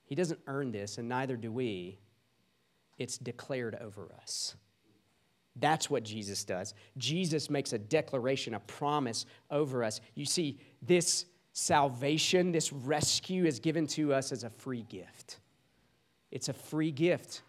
[0.05, 1.99] He doesn't earn this, and neither do we.
[2.99, 4.57] It's declared over us.
[5.57, 6.75] That's what Jesus does.
[6.97, 10.01] Jesus makes a declaration, a promise over us.
[10.15, 15.41] You see, this salvation, this rescue is given to us as a free gift.
[16.31, 17.43] It's a free gift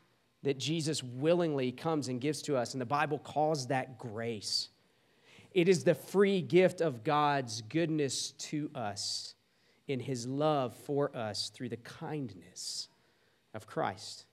[0.43, 4.69] that Jesus willingly comes and gives to us, and the Bible calls that grace.
[5.53, 9.35] It is the free gift of God's goodness to us
[9.87, 12.87] in his love for us through the kindness
[13.53, 14.25] of Christ.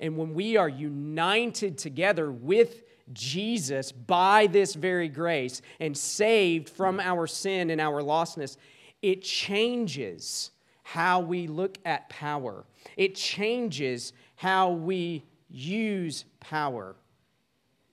[0.00, 2.82] And when we are united together with
[3.12, 8.56] Jesus by this very grace and saved from our sin and our lostness,
[9.00, 10.50] it changes
[10.82, 12.64] how we look at power.
[12.96, 16.96] It changes how we use power,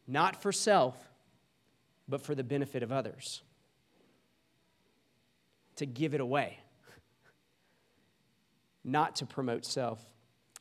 [0.08, 0.96] not for self,
[2.08, 3.42] but for the benefit of others.
[5.78, 6.60] To give it away,
[8.84, 10.04] not to promote self.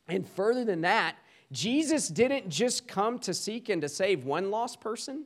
[0.06, 1.16] And further than that,
[1.50, 5.24] Jesus didn't just come to seek and to save one lost person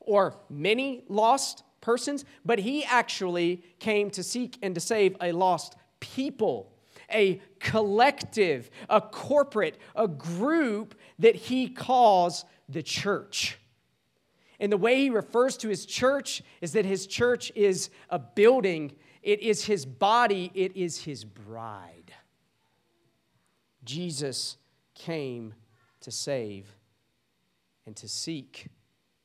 [0.00, 5.76] or many lost persons, but he actually came to seek and to save a lost
[6.00, 6.72] people,
[7.12, 13.58] a collective, a corporate, a group that he calls the church.
[14.58, 18.92] And the way he refers to his church is that his church is a building,
[19.22, 22.12] it is his body, it is his bride.
[23.84, 24.56] Jesus
[24.94, 25.54] came
[26.00, 26.68] to save
[27.86, 28.68] and to seek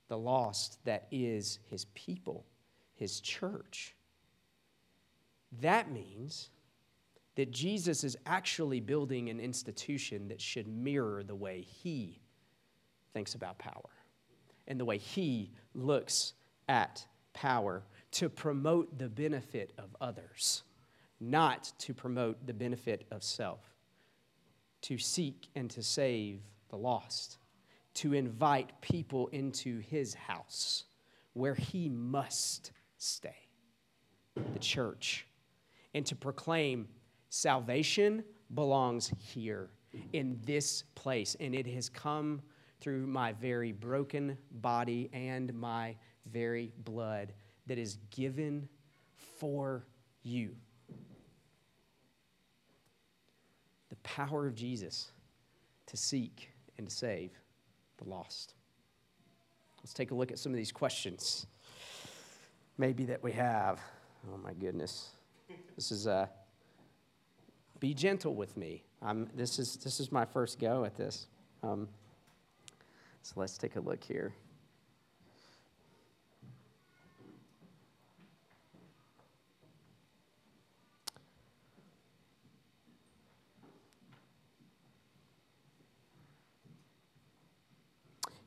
[0.07, 2.45] the lost that is his people,
[2.95, 3.95] his church.
[5.61, 6.49] That means
[7.36, 12.20] that Jesus is actually building an institution that should mirror the way he
[13.13, 13.89] thinks about power
[14.67, 16.34] and the way he looks
[16.67, 20.63] at power to promote the benefit of others,
[21.20, 23.61] not to promote the benefit of self
[24.82, 27.38] to seek and to save the lost,
[27.95, 30.86] to invite people into his house
[31.34, 33.36] where he must stay,
[34.53, 35.27] the church,
[35.93, 36.88] and to proclaim
[37.30, 38.23] salvation
[38.53, 39.69] belongs here
[40.13, 42.41] in this place, and it has come
[42.80, 45.95] through my very broken body and my
[46.32, 47.34] very blood
[47.67, 48.67] that is given
[49.38, 49.86] for
[50.23, 50.55] you.
[53.88, 55.11] the power of Jesus
[55.87, 57.31] to seek and to save
[57.97, 58.53] the lost.
[59.81, 61.47] Let's take a look at some of these questions,
[62.77, 63.79] maybe that we have.
[64.31, 65.09] Oh my goodness.
[65.75, 66.27] This is uh,
[67.79, 68.83] be gentle with me.
[69.01, 71.27] I'm, this, is, this is my first go at this.
[71.63, 71.87] Um,
[73.21, 74.33] so let's take a look here.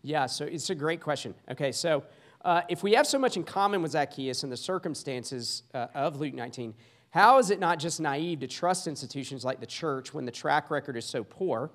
[0.03, 1.35] Yeah, so it's a great question.
[1.51, 2.03] Okay, so
[2.45, 6.21] uh, if we have so much in common with Zacchaeus and the circumstances uh, of
[6.21, 6.75] Luke 19,
[7.11, 10.71] how is it not just naive to trust institutions like the church when the track
[10.71, 11.71] record is so poor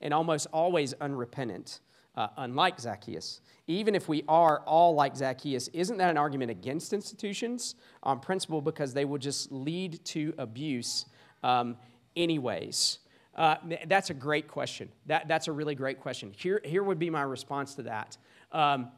[0.00, 1.80] and almost always unrepentant,
[2.14, 3.40] uh, unlike Zacchaeus?
[3.66, 8.60] Even if we are all like Zacchaeus, isn't that an argument against institutions on principle
[8.60, 11.06] because they will just lead to abuse
[11.42, 11.76] um,
[12.14, 12.98] anyways?
[13.34, 13.56] Uh,
[13.86, 14.90] that's a great question.
[15.06, 16.32] That, that's a really great question.
[16.36, 18.18] Here, here would be my response to that.
[18.52, 18.90] Um,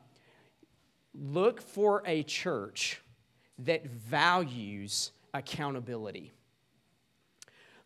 [1.14, 3.00] look for a church
[3.60, 6.32] that values accountability.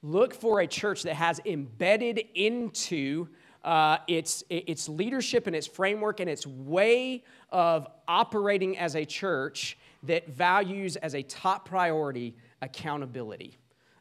[0.02, 3.28] Look for a church that has embedded into
[3.64, 9.76] uh, its, its leadership and its framework and its way of operating as a church
[10.04, 13.58] that values as a top priority accountability.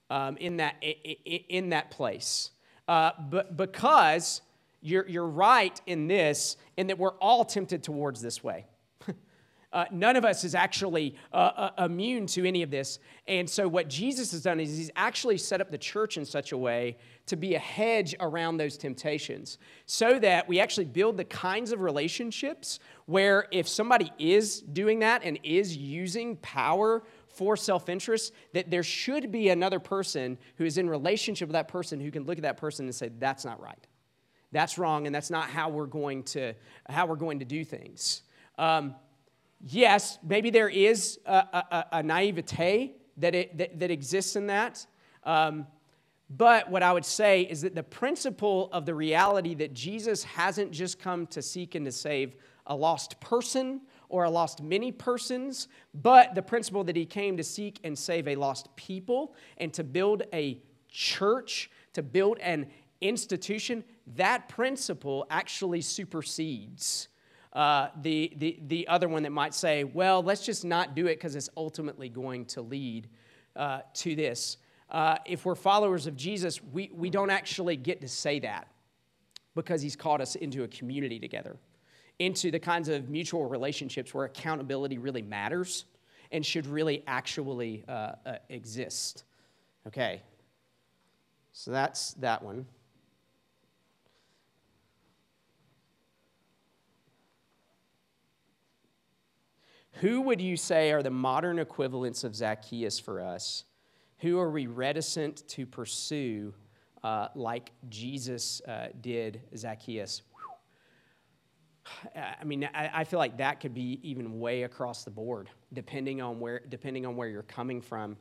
[0.10, 2.52] Um, in, that, in that place.
[2.88, 4.42] Uh, but because
[4.82, 8.66] you're, you're right in this, in that we're all tempted towards this way.
[9.74, 13.00] Uh, none of us is actually uh, uh, immune to any of this.
[13.28, 16.54] And so, what Jesus has done is he's actually set up the church in such
[16.54, 16.96] a way
[17.26, 21.82] to be a hedge around those temptations so that we actually build the kinds of
[21.82, 27.04] relationships where if somebody is doing that and is using power
[27.38, 31.68] for self interest, that there should be another person who is in relationship with that
[31.68, 33.88] person who can look at that person and say, that's not right.
[34.52, 36.54] That's wrong, and that's not how we're going to,
[36.90, 38.24] how we're going to do things.
[38.58, 38.96] Um,
[39.62, 41.36] yes, maybe there is a,
[41.72, 44.86] a, a naivete that, it, that, that, exists in that.
[45.24, 45.68] Um,
[46.30, 50.72] but what I would say is that the principle of the reality that Jesus hasn't
[50.72, 52.36] just come to seek and to save
[52.66, 57.44] a lost person or a lost many persons, but the principle that he came to
[57.44, 62.68] seek and save a lost people and to build a church, to build an
[63.02, 63.84] institution,
[64.16, 67.10] that principle actually supersedes
[67.54, 71.16] uh, the, the, the other one that might say, well, let's just not do it
[71.16, 73.08] because it's ultimately going to lead
[73.56, 74.58] uh, to this.
[74.90, 78.68] Uh, if we're followers of Jesus, we, we don't actually get to say that
[79.56, 81.58] because he's called us into a community together,
[82.20, 85.86] into the kinds of mutual relationships where accountability really matters
[86.32, 89.24] and should really actually uh, uh, exist.
[89.86, 90.22] Okay,
[91.54, 92.66] so that's that one.
[100.02, 103.64] Who would you say are the modern equivalents of Zacchaeus for us?
[104.20, 106.54] Who are we reticent to pursue
[107.04, 110.22] uh, like Jesus uh, did Zacchaeus?
[112.16, 116.40] I mean, I, feel like that could be even way across the board, depending on
[116.40, 118.18] where, depending on where you're coming from.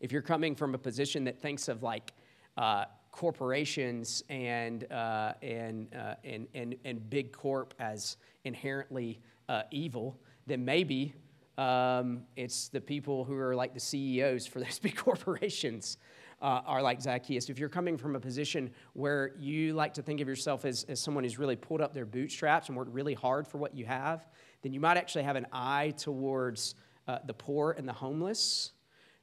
[0.00, 2.12] If you're coming from a position that thinks of like
[2.56, 10.18] uh, corporations and, uh, and, uh, and, and, and big corp as inherently uh, evil,
[10.46, 11.14] then maybe
[11.56, 15.98] um, it's the people who are like the CEOs for those big corporations
[16.40, 17.48] uh, are like Zacchaeus.
[17.50, 21.00] If you're coming from a position where you like to think of yourself as, as
[21.00, 24.26] someone who's really pulled up their bootstraps and worked really hard for what you have,
[24.62, 26.74] then you might actually have an eye towards
[27.06, 28.72] uh, the poor and the homeless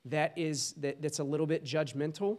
[0.05, 2.37] that is that, that's a little bit judgmental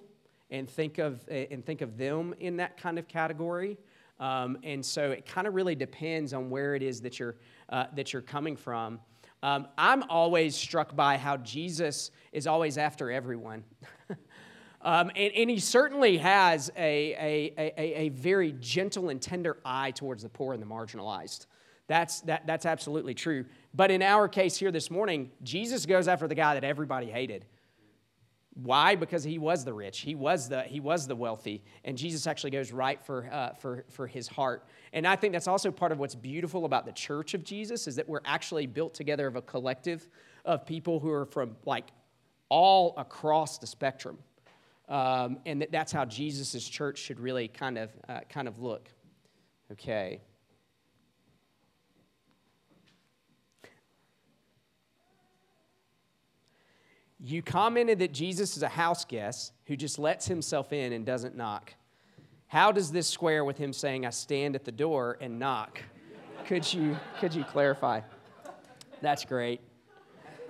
[0.50, 3.76] and think of and think of them in that kind of category.
[4.18, 7.36] Um, and so it kind of really depends on where it is that you're
[7.68, 9.00] uh, that you're coming from.
[9.42, 13.64] Um, I'm always struck by how Jesus is always after everyone.
[14.82, 19.90] um, and, and, he certainly has a, a, a, a, very gentle and tender eye
[19.90, 21.46] towards the poor and the marginalized.
[21.88, 23.46] That's, that, that's absolutely true.
[23.74, 27.46] But in our case here this morning, Jesus goes after the guy that everybody hated.
[28.54, 28.96] Why?
[28.96, 32.52] Because he was the rich, he was the, he was the wealthy, and Jesus actually
[32.52, 34.64] goes right for, uh, for, for his heart.
[34.94, 37.96] And I think that's also part of what's beautiful about the church of Jesus is
[37.96, 40.08] that we're actually built together of a collective
[40.46, 41.90] of people who are from like
[42.48, 44.16] all across the spectrum.
[44.88, 48.88] Um, and that, that's how Jesus' church should really kind of, uh, kind of look.
[49.72, 50.20] Okay.
[57.18, 61.36] You commented that Jesus is a house guest who just lets himself in and doesn't
[61.36, 61.74] knock.
[62.46, 65.80] How does this square with him saying, I stand at the door and knock?
[66.46, 68.02] Could you, could you clarify?
[69.02, 69.60] That's great.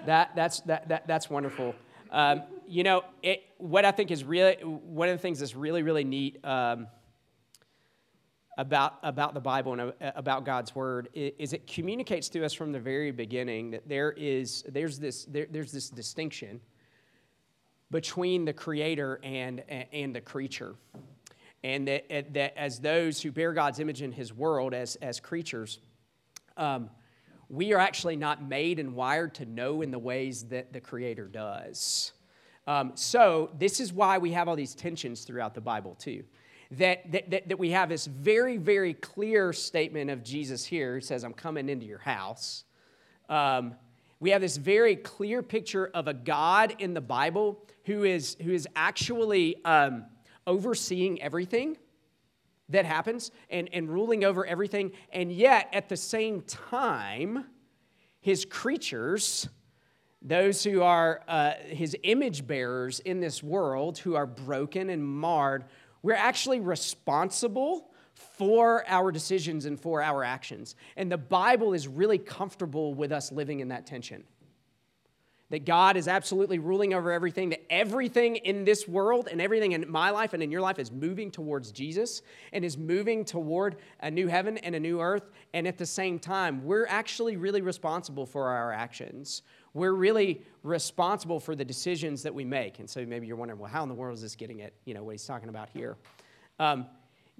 [0.04, 1.74] That, that's, that, that, that's wonderful.
[2.10, 5.82] Um, you know, it, what I think is really, one of the things that's really,
[5.82, 6.86] really neat um,
[8.58, 12.72] about, about the Bible and uh, about God's Word is it communicates to us from
[12.72, 16.60] the very beginning that there is, there's, this, there, there's this distinction
[17.90, 19.62] between the Creator and,
[19.92, 20.74] and the creature.
[21.62, 25.78] And that, that as those who bear God's image in His world as, as creatures,
[26.56, 26.90] um,
[27.48, 31.28] we are actually not made and wired to know in the ways that the Creator
[31.28, 32.12] does.
[32.66, 36.24] Um, so, this is why we have all these tensions throughout the Bible, too
[36.72, 40.96] that, that, that, we have this very, very clear statement of Jesus here.
[40.96, 42.64] He says, I'm coming into your house.
[43.28, 43.76] Um,
[44.18, 48.52] we have this very clear picture of a God in the Bible who is, who
[48.52, 50.06] is actually um,
[50.46, 51.76] overseeing everything
[52.68, 54.92] that happens and, and ruling over everything.
[55.12, 57.44] And yet, at the same time,
[58.20, 59.48] his creatures,
[60.26, 65.64] those who are uh, his image bearers in this world, who are broken and marred,
[66.02, 70.74] we're actually responsible for our decisions and for our actions.
[70.96, 74.24] And the Bible is really comfortable with us living in that tension.
[75.50, 79.88] that God is absolutely ruling over everything, that everything in this world and everything in
[79.88, 82.22] my life and in your life is moving towards Jesus
[82.52, 85.30] and is moving toward a new heaven and a new earth.
[85.54, 89.42] And at the same time, we're actually really responsible for our actions.
[89.76, 92.78] We're really responsible for the decisions that we make.
[92.78, 94.94] And so maybe you're wondering, well, how in the world is this getting at, you
[94.94, 95.98] know, what he's talking about here?
[96.58, 96.86] Um,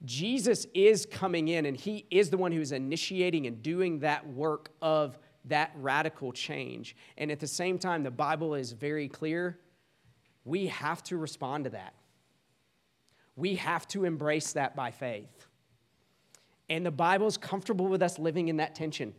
[0.04, 4.28] Jesus is coming in and he is the one who is initiating and doing that
[4.28, 6.94] work of that radical change.
[7.16, 9.58] And at the same time, the Bible is very clear
[10.44, 11.94] we have to respond to that.
[13.34, 15.46] We have to embrace that by faith.
[16.68, 19.14] And the Bible is comfortable with us living in that tension.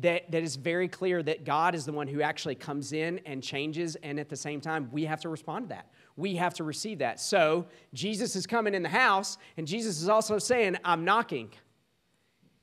[0.00, 3.42] That, that is very clear that God is the one who actually comes in and
[3.42, 5.90] changes, and at the same time, we have to respond to that.
[6.16, 7.18] We have to receive that.
[7.18, 11.50] So, Jesus is coming in the house, and Jesus is also saying, I'm knocking.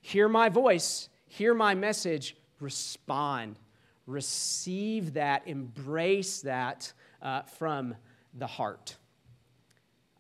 [0.02, 3.58] Hear my voice, hear my message, respond,
[4.06, 7.96] receive that, embrace that uh, from
[8.34, 8.98] the heart.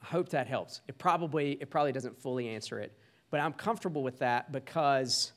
[0.02, 0.82] I hope that helps.
[0.88, 2.98] It probably, it probably doesn't fully answer it,
[3.30, 5.34] but I'm comfortable with that because,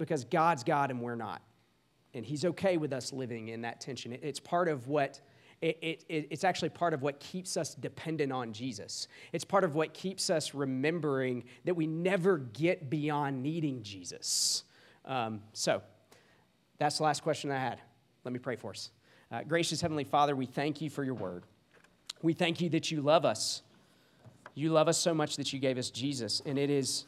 [0.00, 1.42] because God's God and we're not.
[2.14, 4.18] And He's okay with us living in that tension.
[4.20, 5.20] It's part of what
[5.62, 9.08] it, it, it's actually part of what keeps us dependent on Jesus.
[9.32, 14.64] It's part of what keeps us remembering that we never get beyond needing Jesus.
[15.04, 15.82] Um, so
[16.78, 17.78] that's the last question I had.
[18.24, 18.90] Let me pray for us.
[19.30, 21.44] Uh, gracious Heavenly Father, we thank you for your word.
[22.22, 23.60] We thank you that you love us.
[24.54, 27.04] You love us so much that you gave us Jesus, and it is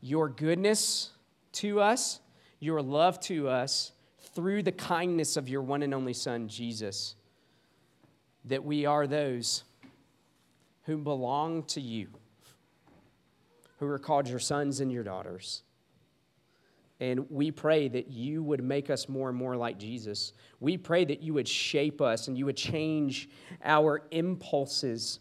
[0.00, 1.10] your goodness
[1.52, 2.20] to us,
[2.60, 3.92] your love to us,
[4.34, 7.16] through the kindness of your one and only Son, Jesus,
[8.44, 9.64] that we are those
[10.84, 12.08] who belong to you,
[13.78, 15.62] who are called your sons and your daughters.
[17.00, 20.34] And we pray that you would make us more and more like Jesus.
[20.60, 23.30] We pray that you would shape us and you would change
[23.64, 25.20] our impulses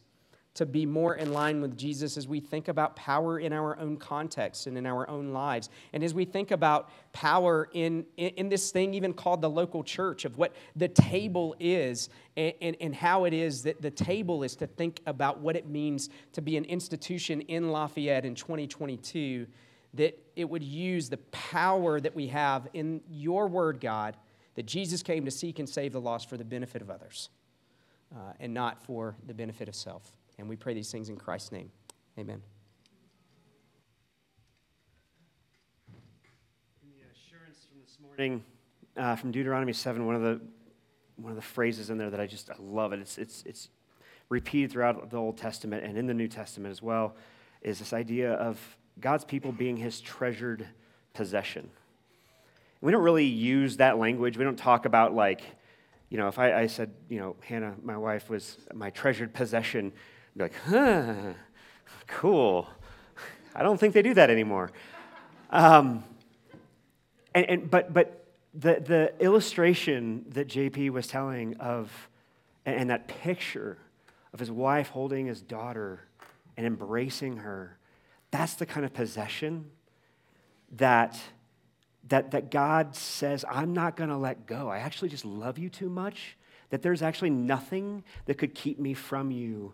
[0.59, 3.95] to be more in line with Jesus as we think about power in our own
[3.95, 5.69] context and in our own lives.
[5.93, 9.85] And as we think about power in, in, in this thing, even called the local
[9.85, 14.43] church, of what the table is and, and, and how it is that the table
[14.43, 19.47] is to think about what it means to be an institution in Lafayette in 2022
[19.93, 24.17] that it would use the power that we have in your word, God,
[24.55, 27.29] that Jesus came to seek and save the lost for the benefit of others
[28.13, 30.18] uh, and not for the benefit of self.
[30.39, 31.69] And we pray these things in Christ's name.
[32.17, 32.41] Amen.
[36.81, 38.45] In the assurance from this morning,
[38.95, 40.39] uh, from Deuteronomy 7, one of the
[41.17, 43.01] one of the phrases in there that I just I love it.
[43.01, 43.69] It's, it's, it's
[44.29, 47.17] repeated throughout the Old Testament and in the New Testament as well,
[47.61, 48.57] is this idea of
[49.01, 50.65] God's people being his treasured
[51.13, 51.69] possession.
[52.79, 54.37] We don't really use that language.
[54.37, 55.41] We don't talk about, like,
[56.07, 59.87] you know, if I, I said, you know, Hannah, my wife, was my treasured possession,
[59.87, 59.95] I'd
[60.37, 61.33] be like, huh,
[62.07, 62.67] cool.
[63.55, 64.71] I don't think they do that anymore.
[65.49, 66.03] Um,
[67.33, 71.91] and, and, but, but the, the illustration that JP was telling of,
[72.65, 73.77] and, and that picture
[74.33, 76.01] of his wife holding his daughter
[76.55, 77.79] and embracing her
[78.31, 79.65] that's the kind of possession
[80.73, 81.19] that,
[82.07, 84.69] that, that God says, I'm not going to let go.
[84.69, 86.37] I actually just love you too much
[86.69, 89.73] that there's actually nothing that could keep me from you,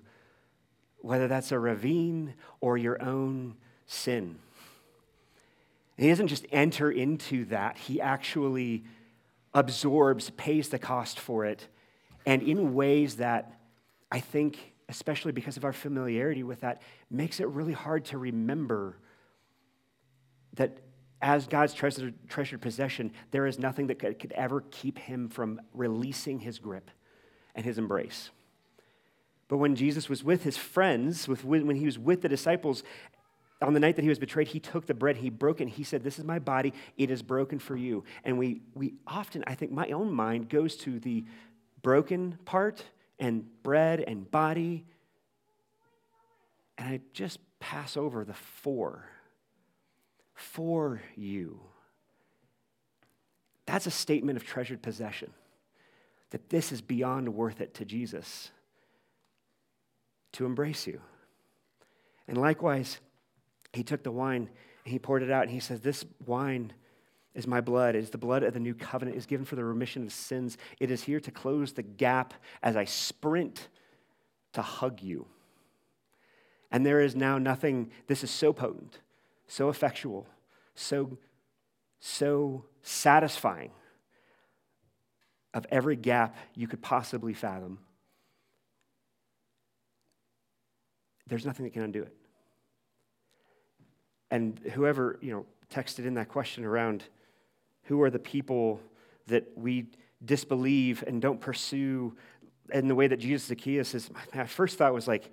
[1.06, 4.40] whether that's a ravine or your own sin.
[5.98, 8.84] He doesn't just enter into that, he actually
[9.54, 11.68] absorbs, pays the cost for it,
[12.26, 13.60] and in ways that
[14.12, 18.98] I think especially because of our familiarity with that, makes it really hard to remember
[20.54, 20.78] that
[21.22, 25.60] as God's treasured, treasured possession, there is nothing that could, could ever keep him from
[25.74, 26.92] releasing his grip
[27.56, 28.30] and his embrace.
[29.48, 32.84] But when Jesus was with his friends, with, when he was with the disciples,
[33.62, 35.72] on the night that he was betrayed, he took the bread, he broke it, and
[35.72, 38.04] he said, This is my body, it is broken for you.
[38.24, 41.24] And we, we often, I think my own mind goes to the
[41.82, 42.84] broken part
[43.20, 44.86] and bread and body.
[46.78, 49.06] And I just pass over the for.
[50.34, 51.62] For you.
[53.66, 55.32] That's a statement of treasured possession.
[56.32, 58.52] That this is beyond worth it to Jesus
[60.36, 61.02] to embrace you.
[62.28, 63.00] And likewise,
[63.74, 64.50] he took the wine
[64.84, 66.74] and he poured it out and he says, This wine
[67.34, 67.96] is my blood.
[67.96, 69.16] It is the blood of the new covenant.
[69.16, 70.58] It is given for the remission of sins.
[70.80, 72.34] It is here to close the gap
[72.64, 73.68] as I sprint
[74.54, 75.28] to hug you.
[76.72, 79.00] And there is now nothing, this is so potent,
[79.48, 80.28] so effectual,
[80.74, 81.18] so,
[82.00, 83.72] so satisfying
[85.54, 87.80] of every gap you could possibly fathom,
[91.28, 92.16] there's nothing that can undo it.
[94.32, 97.04] And whoever, you know, texted in that question around
[97.84, 98.80] who are the people
[99.28, 99.88] that we
[100.24, 102.16] disbelieve and don't pursue
[102.72, 105.32] in the way that Jesus Zacchaeus is, my first thought was like,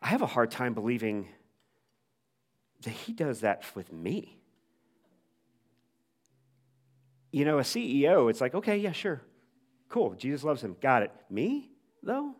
[0.00, 1.28] I have a hard time believing
[2.82, 4.38] that he does that with me.
[7.30, 9.22] You know, a CEO, it's like, okay, yeah, sure.
[9.88, 10.14] Cool.
[10.14, 10.76] Jesus loves him.
[10.80, 11.12] Got it.
[11.30, 11.70] Me,
[12.02, 12.34] though?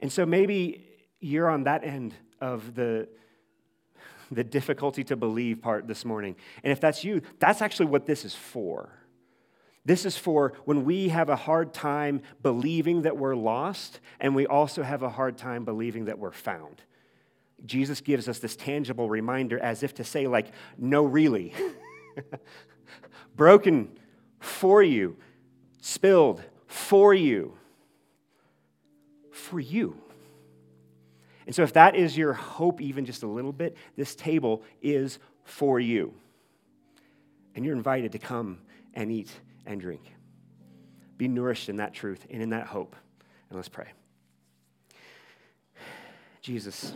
[0.00, 0.87] And so maybe
[1.20, 3.08] you're on that end of the,
[4.30, 6.36] the difficulty to believe part this morning.
[6.62, 8.90] And if that's you, that's actually what this is for.
[9.84, 14.46] This is for when we have a hard time believing that we're lost, and we
[14.46, 16.82] also have a hard time believing that we're found.
[17.64, 21.54] Jesus gives us this tangible reminder as if to say, like, no, really.
[23.36, 23.88] Broken
[24.40, 25.16] for you,
[25.80, 27.54] spilled for you.
[29.30, 29.96] For you.
[31.48, 35.18] And so, if that is your hope, even just a little bit, this table is
[35.44, 36.12] for you.
[37.54, 38.58] And you're invited to come
[38.92, 39.30] and eat
[39.64, 40.02] and drink.
[41.16, 42.94] Be nourished in that truth and in that hope.
[43.48, 43.86] And let's pray.
[46.42, 46.92] Jesus,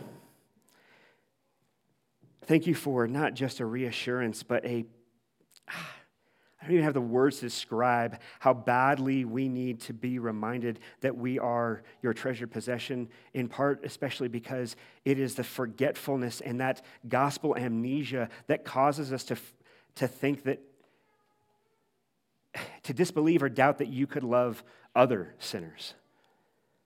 [2.45, 4.85] thank you for not just a reassurance, but a
[6.63, 10.79] I don't even have the words to describe how badly we need to be reminded
[11.01, 16.61] that we are your treasured possession, in part, especially because it is the forgetfulness and
[16.61, 19.35] that gospel amnesia that causes us to,
[19.95, 20.61] to think that,
[22.83, 24.63] to disbelieve or doubt that you could love
[24.95, 25.95] other sinners.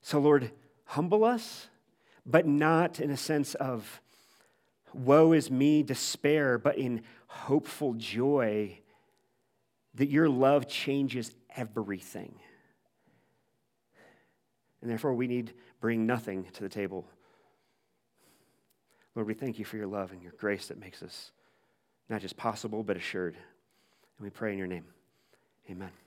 [0.02, 0.50] So, Lord,
[0.86, 1.68] humble us,
[2.26, 4.02] but not in a sense of
[4.92, 8.80] woe is me, despair, but in hopeful joy
[9.98, 12.40] that your love changes everything.
[14.82, 17.06] And therefore, we need bring nothing to the table.
[19.16, 21.32] Lord, we thank you for your love and your grace that makes us
[22.10, 23.36] not just possible, but assured.
[23.36, 24.86] And we pray in your name.
[25.70, 25.98] Amen.